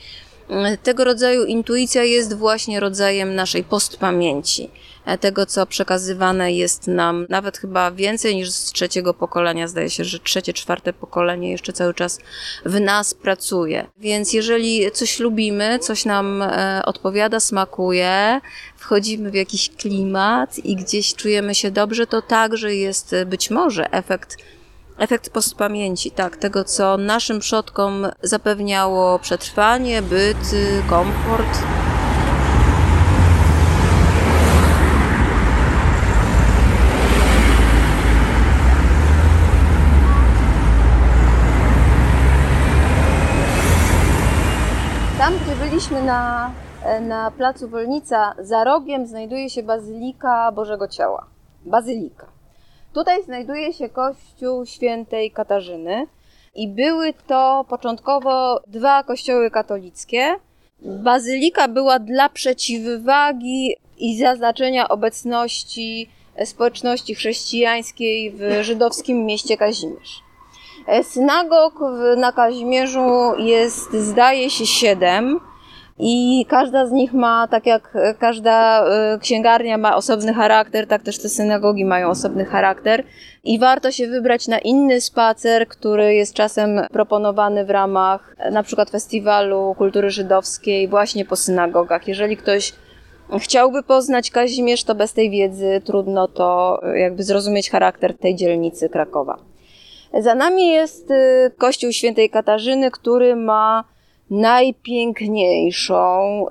Tego 0.82 1.04
rodzaju 1.04 1.44
intuicja 1.44 2.04
jest 2.04 2.34
właśnie 2.34 2.80
rodzajem 2.80 3.34
naszej 3.34 3.64
postpamięci, 3.64 4.70
tego 5.20 5.46
co 5.46 5.66
przekazywane 5.66 6.52
jest 6.52 6.86
nam 6.86 7.26
nawet 7.28 7.58
chyba 7.58 7.90
więcej 7.90 8.36
niż 8.36 8.50
z 8.50 8.72
trzeciego 8.72 9.14
pokolenia. 9.14 9.68
Zdaje 9.68 9.90
się, 9.90 10.04
że 10.04 10.18
trzecie, 10.18 10.52
czwarte 10.52 10.92
pokolenie 10.92 11.50
jeszcze 11.50 11.72
cały 11.72 11.94
czas 11.94 12.18
w 12.64 12.80
nas 12.80 13.14
pracuje. 13.14 13.86
Więc 13.96 14.32
jeżeli 14.32 14.90
coś 14.92 15.20
lubimy, 15.20 15.78
coś 15.78 16.04
nam 16.04 16.42
e, 16.42 16.82
odpowiada, 16.84 17.40
smakuje, 17.40 18.40
wchodzimy 18.76 19.30
w 19.30 19.34
jakiś 19.34 19.70
klimat 19.70 20.58
i 20.58 20.76
gdzieś 20.76 21.14
czujemy 21.14 21.54
się 21.54 21.70
dobrze, 21.70 22.06
to 22.06 22.22
także 22.22 22.74
jest 22.74 23.14
być 23.26 23.50
może 23.50 23.90
efekt 23.92 24.36
Efekt 24.98 25.30
postpamięci, 25.30 26.10
tak, 26.10 26.36
tego 26.36 26.64
co 26.64 26.96
naszym 26.96 27.38
przodkom 27.40 28.06
zapewniało 28.22 29.18
przetrwanie, 29.18 30.02
byt, 30.02 30.54
komfort. 30.88 31.58
Tam, 45.18 45.34
gdzie 45.38 45.54
byliśmy 45.74 46.02
na, 46.02 46.50
na 47.00 47.30
placu 47.30 47.68
Wolnica, 47.68 48.34
za 48.38 48.64
rogiem 48.64 49.06
znajduje 49.06 49.50
się 49.50 49.62
Bazylika 49.62 50.52
Bożego 50.52 50.88
Ciała. 50.88 51.26
Bazylika. 51.64 52.26
Tutaj 52.92 53.24
znajduje 53.24 53.72
się 53.72 53.88
kościół 53.88 54.66
świętej 54.66 55.30
Katarzyny 55.30 56.06
i 56.54 56.68
były 56.68 57.12
to 57.26 57.64
początkowo 57.68 58.60
dwa 58.66 59.02
kościoły 59.02 59.50
katolickie. 59.50 60.36
Bazylika 60.80 61.68
była 61.68 61.98
dla 61.98 62.28
przeciwwagi 62.28 63.76
i 63.98 64.18
zaznaczenia 64.18 64.88
obecności 64.88 66.10
społeczności 66.44 67.14
chrześcijańskiej 67.14 68.30
w 68.30 68.62
żydowskim 68.62 69.26
mieście 69.26 69.56
Kazimierz. 69.56 70.22
Synagog 71.02 71.74
na 72.16 72.32
Kazimierzu 72.32 73.34
jest, 73.38 73.92
zdaje 73.92 74.50
się, 74.50 74.66
siedem. 74.66 75.40
I 75.98 76.46
każda 76.48 76.86
z 76.86 76.92
nich 76.92 77.12
ma, 77.12 77.48
tak 77.48 77.66
jak 77.66 77.94
każda 78.18 78.86
e, 78.86 79.18
księgarnia 79.18 79.78
ma 79.78 79.96
osobny 79.96 80.34
charakter, 80.34 80.86
tak 80.86 81.02
też 81.02 81.18
te 81.18 81.28
synagogi 81.28 81.84
mają 81.84 82.08
osobny 82.08 82.44
charakter. 82.44 83.04
I 83.44 83.58
warto 83.58 83.92
się 83.92 84.06
wybrać 84.06 84.48
na 84.48 84.58
inny 84.58 85.00
spacer, 85.00 85.68
który 85.68 86.14
jest 86.14 86.34
czasem 86.34 86.80
proponowany 86.92 87.64
w 87.64 87.70
ramach 87.70 88.36
e, 88.38 88.50
na 88.50 88.62
przykład 88.62 88.90
festiwalu 88.90 89.74
kultury 89.78 90.10
żydowskiej 90.10 90.88
właśnie 90.88 91.24
po 91.24 91.36
synagogach. 91.36 92.08
Jeżeli 92.08 92.36
ktoś 92.36 92.72
chciałby 93.38 93.82
poznać 93.82 94.30
Kazimierz, 94.30 94.84
to 94.84 94.94
bez 94.94 95.12
tej 95.12 95.30
wiedzy 95.30 95.82
trudno 95.84 96.28
to 96.28 96.80
e, 96.82 96.98
jakby 96.98 97.22
zrozumieć 97.22 97.70
charakter 97.70 98.18
tej 98.18 98.34
dzielnicy 98.34 98.88
Krakowa. 98.88 99.38
Za 100.20 100.34
nami 100.34 100.68
jest 100.68 101.08
kościół 101.58 101.92
świętej 101.92 102.30
Katarzyny, 102.30 102.90
który 102.90 103.36
ma 103.36 103.84
najpiękniejszą 104.30 105.96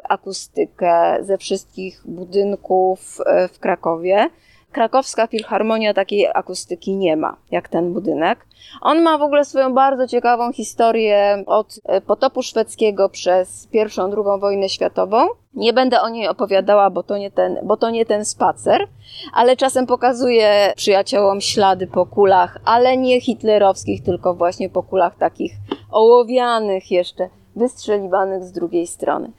akustykę 0.09 1.17
ze 1.21 1.37
wszystkich 1.37 2.01
budynków 2.05 3.17
e, 3.25 3.47
w 3.47 3.59
Krakowie. 3.59 4.29
Krakowska 4.71 5.27
Filharmonia 5.27 5.93
takiej 5.93 6.27
akustyki 6.33 6.95
nie 6.95 7.17
ma, 7.17 7.37
jak 7.51 7.69
ten 7.69 7.93
budynek. 7.93 8.45
On 8.81 9.01
ma 9.01 9.17
w 9.17 9.21
ogóle 9.21 9.45
swoją 9.45 9.73
bardzo 9.73 10.07
ciekawą 10.07 10.53
historię 10.53 11.43
od 11.47 11.79
e, 11.85 12.01
potopu 12.01 12.41
szwedzkiego 12.41 13.09
przez 13.09 13.67
pierwszą, 13.67 14.09
drugą 14.09 14.39
wojnę 14.39 14.69
światową. 14.69 15.27
Nie 15.53 15.73
będę 15.73 16.01
o 16.01 16.09
niej 16.09 16.27
opowiadała, 16.27 16.89
bo 16.89 17.03
to 17.03 17.17
nie 17.17 17.31
ten, 17.31 17.57
bo 17.63 17.77
to 17.77 17.89
nie 17.89 18.05
ten 18.05 18.25
spacer, 18.25 18.87
ale 19.33 19.55
czasem 19.55 19.87
pokazuję 19.87 20.73
przyjaciołom 20.75 21.41
ślady 21.41 21.87
po 21.87 22.05
kulach, 22.05 22.57
ale 22.65 22.97
nie 22.97 23.21
hitlerowskich, 23.21 24.03
tylko 24.03 24.33
właśnie 24.33 24.69
po 24.69 24.83
kulach 24.83 25.17
takich 25.17 25.53
ołowianych 25.91 26.91
jeszcze 26.91 27.29
wystrzeliwanych 27.55 28.43
z 28.43 28.51
drugiej 28.51 28.87
strony. 28.87 29.31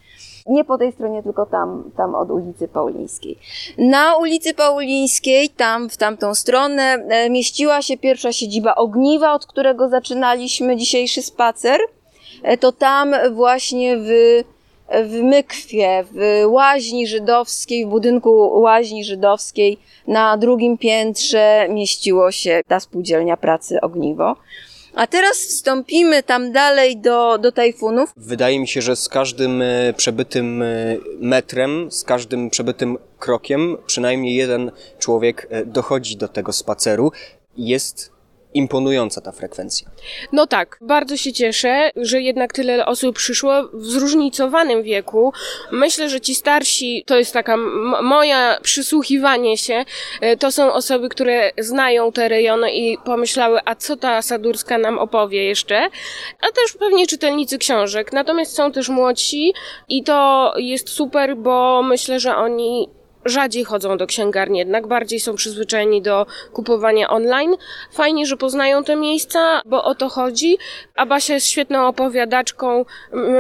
Nie 0.47 0.65
po 0.65 0.79
tej 0.79 0.93
stronie, 0.93 1.23
tylko 1.23 1.47
tam, 1.47 1.91
tam 1.97 2.15
od 2.15 2.31
ulicy 2.31 2.69
Paulińskiej. 2.69 3.39
Na 3.79 4.17
ulicy 4.17 4.55
Paulińskiej, 4.55 5.49
tam 5.49 5.89
w 5.89 5.97
tamtą 5.97 6.35
stronę, 6.35 6.83
e, 6.83 7.31
mieściła 7.31 7.83
się 7.83 7.97
pierwsza 7.97 8.33
siedziba 8.33 8.75
ogniwa, 8.75 9.33
od 9.33 9.47
którego 9.47 9.89
zaczynaliśmy 9.89 10.77
dzisiejszy 10.77 11.23
spacer. 11.23 11.81
E, 12.43 12.57
to 12.57 12.73
tam 12.73 13.15
właśnie 13.33 13.97
w, 13.97 14.09
w 15.05 15.23
Mykwie, 15.23 16.05
w 16.13 16.45
łaźni 16.47 17.07
żydowskiej, 17.07 17.87
w 17.87 17.89
budynku 17.89 18.61
łaźni 18.61 19.05
żydowskiej 19.05 19.79
na 20.07 20.37
drugim 20.37 20.79
piętrze 20.79 21.67
mieściło 21.71 22.33
się 22.33 22.61
ta 22.69 22.81
spółdzielnia 22.81 23.37
pracy 23.37 23.81
ogniwo. 23.81 24.37
A 24.95 25.07
teraz 25.07 25.37
wstąpimy 25.37 26.23
tam 26.23 26.53
dalej 26.53 26.97
do, 26.97 27.39
do 27.39 27.53
tajfunów. 27.53 28.13
Wydaje 28.17 28.61
mi 28.61 28.69
się, 28.69 28.83
że 28.83 28.97
z 28.97 29.09
każdym 29.09 29.63
e, 29.63 29.93
przebytym 29.97 30.63
e, 30.63 30.67
metrem, 31.21 31.91
z 31.91 32.05
każdym 32.05 32.51
przebytym 32.51 32.99
krokiem, 33.19 33.77
przynajmniej 33.87 34.35
jeden 34.35 34.71
człowiek 34.99 35.47
e, 35.51 35.67
dochodzi 35.67 36.17
do 36.17 36.29
tego 36.29 36.53
spaceru. 36.53 37.13
Jest 37.57 38.14
imponująca 38.55 39.21
ta 39.21 39.33
frekwencja. 39.33 39.89
No 40.33 40.47
tak, 40.47 40.79
bardzo 40.81 41.17
się 41.17 41.33
cieszę, 41.33 41.91
że 41.97 42.21
jednak 42.21 42.53
tyle 42.53 42.87
osób 42.87 43.17
przyszło 43.17 43.53
w 43.73 43.85
zróżnicowanym 43.85 44.83
wieku. 44.83 45.33
Myślę, 45.73 46.09
że 46.09 46.21
ci 46.21 46.35
starsi, 46.35 47.05
to 47.07 47.19
jest 47.19 47.33
taka 47.33 47.57
moja 48.03 48.59
przysłuchiwanie 48.63 49.59
się, 49.59 49.85
e, 50.21 50.37
to 50.37 50.53
są 50.53 50.73
osoby, 50.73 51.09
które 51.09 51.51
znają 51.59 52.13
te 52.13 52.29
rejony 52.29 52.73
i 52.73 52.99
pomyślały, 53.05 53.61
a 53.65 53.75
co 53.75 53.97
ta 53.97 54.23
Sadurska 54.23 54.79
nam 54.79 54.99
opowie 54.99 55.45
jeszcze, 55.45 55.89
a 56.41 56.47
też 56.47 56.77
pewnie 56.79 57.07
czytelnicy 57.07 57.59
książek. 57.59 58.13
Natomiast 58.13 58.57
są 58.57 58.73
też 58.73 58.89
młodsi 58.89 59.55
i 59.89 60.05
to 60.05 60.53
jest 60.57 60.89
super, 60.89 61.37
bo 61.37 61.83
myślę, 61.83 62.21
że 62.21 62.37
oni 62.37 62.89
rzadziej 63.25 63.65
chodzą 63.65 63.97
do 63.97 64.07
księgarni, 64.07 64.59
jednak 64.59 64.87
bardziej 64.87 65.21
są 65.21 65.35
przyzwyczajeni 65.35 66.03
do 66.03 66.27
kupowania 66.53 67.11
online. 67.11 67.55
Fajnie, 67.93 68.27
że 68.27 68.37
poznają 68.37 68.85
te 68.85 68.97
miejsca, 68.97 69.63
bo 69.67 69.85
o 69.85 69.95
to 69.95 70.09
chodzi. 70.09 70.59
A 70.95 71.07
jest 71.29 71.47
świetną 71.47 71.87
opowiadaczką. 71.87 72.85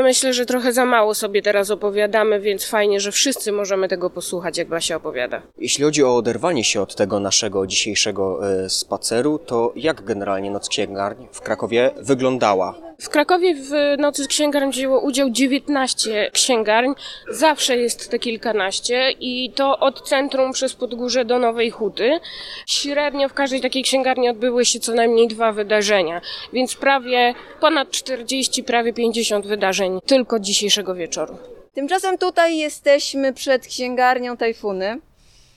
Myślę, 0.03 0.33
że 0.33 0.47
trochę 0.47 0.73
za 0.73 0.85
mało 0.85 1.15
sobie 1.15 1.43
teraz 1.43 1.71
opowiadamy, 1.71 2.41
więc 2.41 2.65
fajnie, 2.65 3.01
że 3.01 3.13
wszyscy 3.13 3.53
możemy 3.53 3.89
tego 3.89 4.11
posłuchać, 4.11 4.59
jak 4.59 4.69
Basia 4.69 4.97
opowiada. 4.97 5.43
Jeśli 5.59 5.85
chodzi 5.85 6.05
o 6.05 6.17
oderwanie 6.17 6.65
się 6.65 6.83
od 6.83 6.95
tego 6.95 7.21
naszego 7.21 7.67
dzisiejszego 7.67 8.51
e, 8.65 8.71
spaceru, 8.71 9.39
to 9.39 9.73
jak 9.77 10.05
generalnie 10.05 10.51
Noc 10.51 10.69
Księgarni 10.69 11.29
w 11.33 11.41
Krakowie 11.41 11.91
wyglądała? 11.97 12.75
W 13.05 13.09
Krakowie 13.09 13.55
w 13.55 13.71
Nocy 13.99 14.27
Księgarni 14.27 14.73
wzięło 14.73 15.01
udział 15.01 15.31
19 15.31 16.31
księgarń. 16.33 16.93
Zawsze 17.31 17.77
jest 17.77 18.11
te 18.11 18.19
kilkanaście 18.19 19.11
i 19.21 19.53
to 19.55 19.79
od 19.79 20.09
centrum 20.09 20.53
przez 20.53 20.75
Podgórze 20.75 21.25
do 21.25 21.39
Nowej 21.39 21.71
Huty. 21.71 22.21
Średnio 22.67 23.29
w 23.29 23.35
każdej 23.35 23.61
takiej 23.61 23.83
księgarni 23.83 24.29
odbyły 24.29 24.65
się 24.65 24.81
co 24.81 24.95
najmniej 24.95 25.29
dwa 25.29 25.53
wydarzenia, 25.53 26.21
więc 26.53 26.75
prawie 26.75 27.35
ponad 27.61 27.91
40, 27.91 28.65
prawie 28.65 28.93
50 28.93 29.47
wydarzeń 29.47 30.01
tylko 30.07 30.41
dzisiejszego 30.41 30.95
wieczoru. 30.95 31.39
Tymczasem 31.75 32.19
tutaj 32.19 32.57
jesteśmy 32.59 33.33
przed 33.33 33.67
księgarnią 33.67 34.37
Tajfuny. 34.37 35.01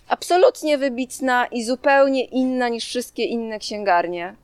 Absolutnie 0.09 0.77
wybitna 0.77 1.45
i 1.45 1.63
zupełnie 1.63 2.25
inna 2.25 2.69
niż 2.69 2.85
wszystkie 2.85 3.23
inne 3.23 3.59
księgarnie. 3.59 4.35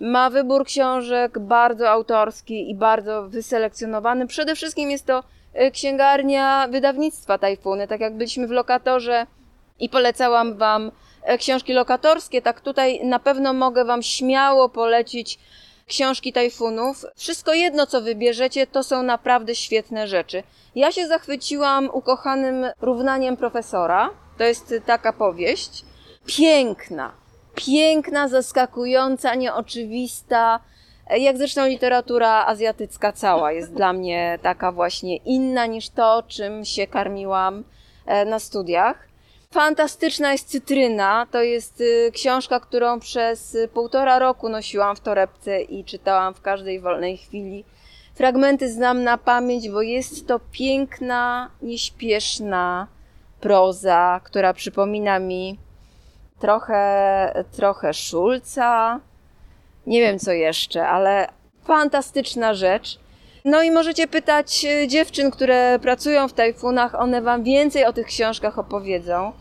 Ma 0.00 0.30
wybór 0.30 0.64
książek 0.64 1.38
bardzo 1.38 1.90
autorski 1.90 2.70
i 2.70 2.74
bardzo 2.74 3.28
wyselekcjonowany. 3.28 4.26
Przede 4.26 4.54
wszystkim 4.54 4.90
jest 4.90 5.06
to 5.06 5.22
e, 5.54 5.70
księgarnia 5.70 6.68
wydawnictwa 6.70 7.38
Tajfuny. 7.38 7.88
Tak 7.88 8.00
jak 8.00 8.14
byliśmy 8.14 8.46
w 8.46 8.50
lokatorze 8.50 9.26
i 9.80 9.88
polecałam 9.88 10.56
Wam 10.56 10.92
e, 11.22 11.38
książki 11.38 11.72
lokatorskie, 11.72 12.42
tak 12.42 12.60
tutaj 12.60 13.04
na 13.04 13.18
pewno 13.18 13.52
mogę 13.52 13.84
Wam 13.84 14.02
śmiało 14.02 14.68
polecić 14.68 15.38
książki 15.86 16.32
tajfunów. 16.32 17.04
Wszystko 17.16 17.54
jedno, 17.54 17.86
co 17.86 18.00
wybierzecie, 18.00 18.66
to 18.66 18.82
są 18.82 19.02
naprawdę 19.02 19.54
świetne 19.54 20.08
rzeczy. 20.08 20.42
Ja 20.74 20.92
się 20.92 21.06
zachwyciłam 21.06 21.90
ukochanym 21.92 22.66
równaniem 22.80 23.36
profesora. 23.36 24.10
To 24.38 24.44
jest 24.44 24.74
taka 24.86 25.12
powieść. 25.12 25.84
Piękna, 26.26 27.12
piękna, 27.56 28.28
zaskakująca, 28.28 29.34
nieoczywista. 29.34 30.60
Jak 31.18 31.38
zresztą 31.38 31.66
literatura 31.66 32.46
azjatycka 32.46 33.12
cała 33.12 33.52
jest 33.52 33.74
dla 33.74 33.92
mnie 33.92 34.38
taka 34.42 34.72
właśnie 34.72 35.16
inna 35.16 35.66
niż 35.66 35.88
to, 35.88 36.22
czym 36.28 36.64
się 36.64 36.86
karmiłam 36.86 37.64
e, 38.06 38.24
na 38.24 38.38
studiach. 38.38 39.08
Fantastyczna 39.50 40.32
jest 40.32 40.48
Cytryna. 40.48 41.26
To 41.30 41.42
jest 41.42 41.80
y, 41.80 42.10
książka, 42.14 42.60
którą 42.60 43.00
przez 43.00 43.56
półtora 43.74 44.18
roku 44.18 44.48
nosiłam 44.48 44.96
w 44.96 45.00
torebce 45.00 45.62
i 45.62 45.84
czytałam 45.84 46.34
w 46.34 46.40
każdej 46.40 46.80
wolnej 46.80 47.16
chwili. 47.16 47.64
Fragmenty 48.14 48.72
znam 48.72 49.04
na 49.04 49.18
pamięć, 49.18 49.70
bo 49.70 49.82
jest 49.82 50.26
to 50.26 50.40
piękna, 50.52 51.50
nieśpieszna 51.62 52.86
proza, 53.40 54.20
która 54.24 54.54
przypomina 54.54 55.18
mi 55.18 55.58
trochę, 56.38 57.44
trochę 57.56 57.94
Szulca, 57.94 59.00
nie 59.86 60.00
wiem 60.00 60.18
co 60.18 60.32
jeszcze, 60.32 60.88
ale 60.88 61.28
fantastyczna 61.64 62.54
rzecz. 62.54 62.98
No 63.44 63.62
i 63.62 63.70
możecie 63.70 64.06
pytać 64.06 64.64
y, 64.64 64.88
dziewczyn, 64.88 65.30
które 65.30 65.78
pracują 65.82 66.28
w 66.28 66.32
tajfunach, 66.32 66.94
one 66.94 67.22
wam 67.22 67.42
więcej 67.42 67.84
o 67.84 67.92
tych 67.92 68.06
książkach 68.06 68.58
opowiedzą. 68.58 69.32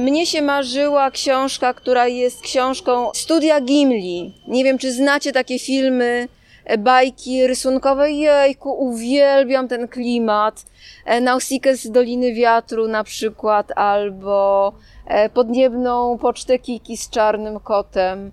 Mnie 0.00 0.26
się 0.26 0.42
marzyła 0.42 1.10
książka, 1.10 1.74
która 1.74 2.06
jest 2.06 2.42
książką 2.42 3.10
Studia 3.14 3.60
Gimli. 3.60 4.34
Nie 4.48 4.64
wiem, 4.64 4.78
czy 4.78 4.92
znacie 4.92 5.32
takie 5.32 5.58
filmy, 5.58 6.28
bajki 6.78 7.46
rysunkowe. 7.46 8.10
Jejku, 8.10 8.72
uwielbiam 8.72 9.68
ten 9.68 9.88
klimat. 9.88 10.64
E, 11.04 11.20
Nausicaa 11.20 11.74
z 11.74 11.90
Doliny 11.90 12.34
Wiatru 12.34 12.88
na 12.88 13.04
przykład, 13.04 13.72
albo 13.76 14.72
e, 15.06 15.28
Podniebną 15.28 16.18
Pocztę 16.18 16.58
Kiki 16.58 16.96
z 16.96 17.10
Czarnym 17.10 17.60
Kotem 17.60 18.32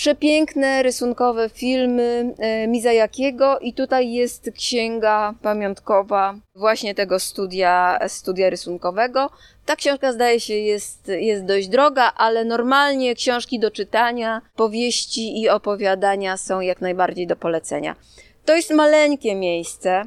przepiękne 0.00 0.82
rysunkowe 0.82 1.48
filmy 1.48 2.34
e, 2.38 2.66
Mizajakiego 2.66 3.58
i 3.58 3.74
tutaj 3.74 4.12
jest 4.12 4.50
księga 4.56 5.34
pamiątkowa 5.42 6.34
właśnie 6.54 6.94
tego 6.94 7.20
studia, 7.20 7.98
studia 8.08 8.50
rysunkowego. 8.50 9.30
Ta 9.66 9.76
książka 9.76 10.12
zdaje 10.12 10.40
się 10.40 10.54
jest, 10.54 11.08
jest 11.08 11.44
dość 11.44 11.68
droga, 11.68 12.12
ale 12.16 12.44
normalnie 12.44 13.14
książki 13.14 13.58
do 13.58 13.70
czytania, 13.70 14.42
powieści 14.56 15.40
i 15.40 15.48
opowiadania 15.48 16.36
są 16.36 16.60
jak 16.60 16.80
najbardziej 16.80 17.26
do 17.26 17.36
polecenia. 17.36 17.96
To 18.44 18.56
jest 18.56 18.70
maleńkie 18.70 19.34
miejsce, 19.34 20.04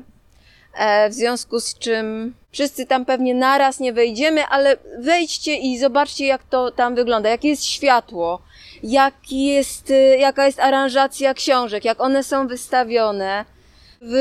e, 0.78 1.10
w 1.10 1.14
związku 1.14 1.60
z 1.60 1.80
czym 1.80 2.34
wszyscy 2.52 2.86
tam 2.86 3.06
pewnie 3.06 3.36
naraz 3.36 3.80
nie 3.80 3.94
wejdziemy, 3.94 4.46
ale 4.46 4.78
wejdźcie 5.00 5.56
i 5.56 5.78
zobaczcie 5.78 6.26
jak 6.26 6.44
to 6.44 6.72
tam 6.72 6.96
wygląda, 6.96 7.30
jakie 7.30 7.50
jest 7.50 7.66
światło, 7.66 8.42
jak 8.84 9.14
jest, 9.32 9.90
y, 9.92 10.18
jaka 10.18 10.46
jest 10.46 10.60
aranżacja 10.60 11.34
książek, 11.34 11.86
jak 11.86 12.02
one 12.02 12.24
są 12.24 12.48
wystawione. 12.48 13.46
W 14.02 14.16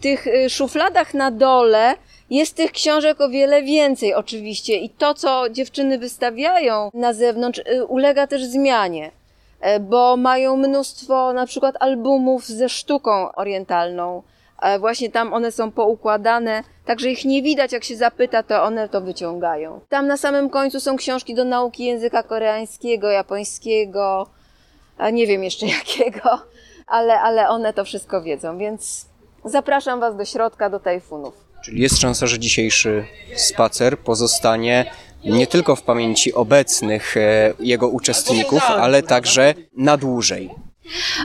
tych 0.00 0.26
y, 0.26 0.50
szufladach 0.50 1.14
na 1.14 1.30
dole 1.30 1.94
jest 2.30 2.56
tych 2.56 2.72
książek 2.72 3.20
o 3.20 3.28
wiele 3.28 3.62
więcej 3.62 4.14
oczywiście. 4.14 4.76
I 4.76 4.90
to, 4.90 5.14
co 5.14 5.50
dziewczyny 5.50 5.98
wystawiają 5.98 6.90
na 6.94 7.12
zewnątrz, 7.12 7.58
y, 7.58 7.84
ulega 7.84 8.26
też 8.26 8.44
zmianie, 8.44 9.10
e, 9.60 9.80
bo 9.80 10.16
mają 10.16 10.56
mnóstwo 10.56 11.32
na 11.32 11.46
przykład 11.46 11.74
albumów 11.80 12.46
ze 12.46 12.68
sztuką 12.68 13.32
orientalną, 13.32 14.22
właśnie 14.78 15.10
tam 15.10 15.34
one 15.34 15.52
są 15.52 15.70
poukładane, 15.70 16.62
także 16.86 17.10
ich 17.10 17.24
nie 17.24 17.42
widać, 17.42 17.72
jak 17.72 17.84
się 17.84 17.96
zapyta, 17.96 18.42
to 18.42 18.62
one 18.62 18.88
to 18.88 19.00
wyciągają. 19.00 19.80
Tam 19.88 20.06
na 20.06 20.16
samym 20.16 20.50
końcu 20.50 20.80
są 20.80 20.96
książki 20.96 21.34
do 21.34 21.44
nauki 21.44 21.84
języka 21.84 22.22
koreańskiego, 22.22 23.10
japońskiego, 23.10 24.26
nie 25.12 25.26
wiem 25.26 25.44
jeszcze 25.44 25.66
jakiego, 25.78 26.38
ale, 26.86 27.20
ale 27.20 27.48
one 27.48 27.72
to 27.72 27.84
wszystko 27.84 28.22
wiedzą, 28.22 28.58
więc 28.58 29.06
zapraszam 29.44 30.00
Was 30.00 30.16
do 30.16 30.24
środka, 30.24 30.70
do 30.70 30.80
tajfunów. 30.80 31.34
Czyli 31.64 31.80
jest 31.80 32.00
szansa, 32.00 32.26
że 32.26 32.38
dzisiejszy 32.38 33.04
spacer 33.36 33.98
pozostanie 33.98 34.90
nie 35.24 35.46
tylko 35.46 35.76
w 35.76 35.82
pamięci 35.82 36.34
obecnych 36.34 37.16
e, 37.16 37.54
jego 37.60 37.88
uczestników, 37.88 38.62
ale 38.62 39.02
także 39.02 39.54
na 39.76 39.96
dłużej. 39.96 40.50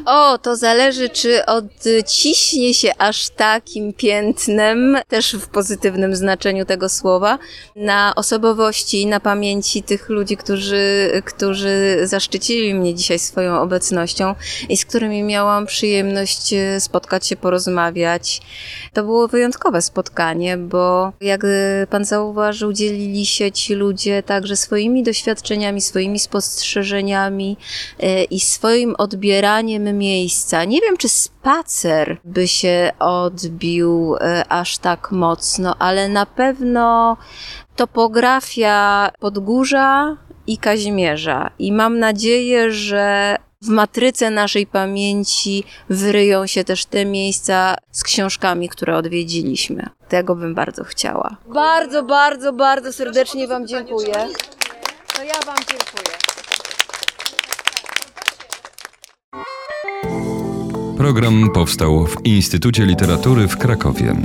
O, 0.05 0.37
to 0.37 0.55
zależy, 0.55 1.09
czy 1.09 1.45
odciśnie 1.45 2.73
się 2.73 2.91
aż 2.97 3.29
takim 3.29 3.93
piętnem, 3.93 4.97
też 5.07 5.35
w 5.35 5.47
pozytywnym 5.47 6.15
znaczeniu 6.15 6.65
tego 6.65 6.89
słowa, 6.89 7.39
na 7.75 8.13
osobowości, 8.15 9.05
na 9.05 9.19
pamięci 9.19 9.83
tych 9.83 10.09
ludzi, 10.09 10.37
którzy, 10.37 11.11
którzy 11.25 11.99
zaszczycili 12.03 12.73
mnie 12.73 12.95
dzisiaj 12.95 13.19
swoją 13.19 13.61
obecnością 13.61 14.35
i 14.69 14.77
z 14.77 14.85
którymi 14.85 15.23
miałam 15.23 15.65
przyjemność 15.65 16.53
e, 16.53 16.79
spotkać 16.79 17.27
się, 17.27 17.35
porozmawiać. 17.35 18.41
To 18.93 19.03
było 19.03 19.27
wyjątkowe 19.27 19.81
spotkanie, 19.81 20.57
bo 20.57 21.11
jak 21.21 21.41
pan 21.89 22.05
zauważył, 22.05 22.73
dzielili 22.73 23.25
się 23.25 23.51
ci 23.51 23.75
ludzie 23.75 24.23
także 24.23 24.55
swoimi 24.55 25.03
doświadczeniami, 25.03 25.81
swoimi 25.81 26.19
spostrzeżeniami 26.19 27.57
e, 27.99 28.23
i 28.23 28.39
swoim 28.39 28.95
odbieraniem 28.97 29.48
odbieraniem 29.49 29.97
miejsca. 29.97 30.65
Nie 30.65 30.81
wiem, 30.81 30.97
czy 30.97 31.09
spacer 31.09 32.17
by 32.23 32.47
się 32.47 32.91
odbił 32.99 34.15
e, 34.15 34.43
aż 34.49 34.77
tak 34.77 35.11
mocno, 35.11 35.75
ale 35.79 36.09
na 36.09 36.25
pewno 36.25 37.17
topografia 37.75 39.09
Podgórza 39.19 40.17
i 40.47 40.57
Kazimierza. 40.57 41.51
I 41.59 41.71
mam 41.71 41.99
nadzieję, 41.99 42.71
że 42.71 43.35
w 43.61 43.67
matryce 43.67 44.29
naszej 44.29 44.67
pamięci 44.67 45.63
wyryją 45.89 46.47
się 46.47 46.63
też 46.63 46.85
te 46.85 47.05
miejsca 47.05 47.75
z 47.91 48.03
książkami, 48.03 48.69
które 48.69 48.97
odwiedziliśmy. 48.97 49.89
Tego 50.09 50.35
bym 50.35 50.55
bardzo 50.55 50.83
chciała. 50.83 51.37
Bardzo, 51.47 52.03
bardzo, 52.03 52.53
bardzo 52.53 52.93
serdecznie 52.93 53.47
Wam 53.47 53.67
dziękuję. 53.67 54.13
To 55.15 55.23
ja 55.23 55.39
Wam 55.45 55.57
dziękuję. 55.57 56.38
Program 60.99 61.49
powstał 61.49 62.05
w 62.05 62.25
Instytucie 62.25 62.85
Literatury 62.85 63.47
w 63.47 63.57
Krakowie. 63.57 64.15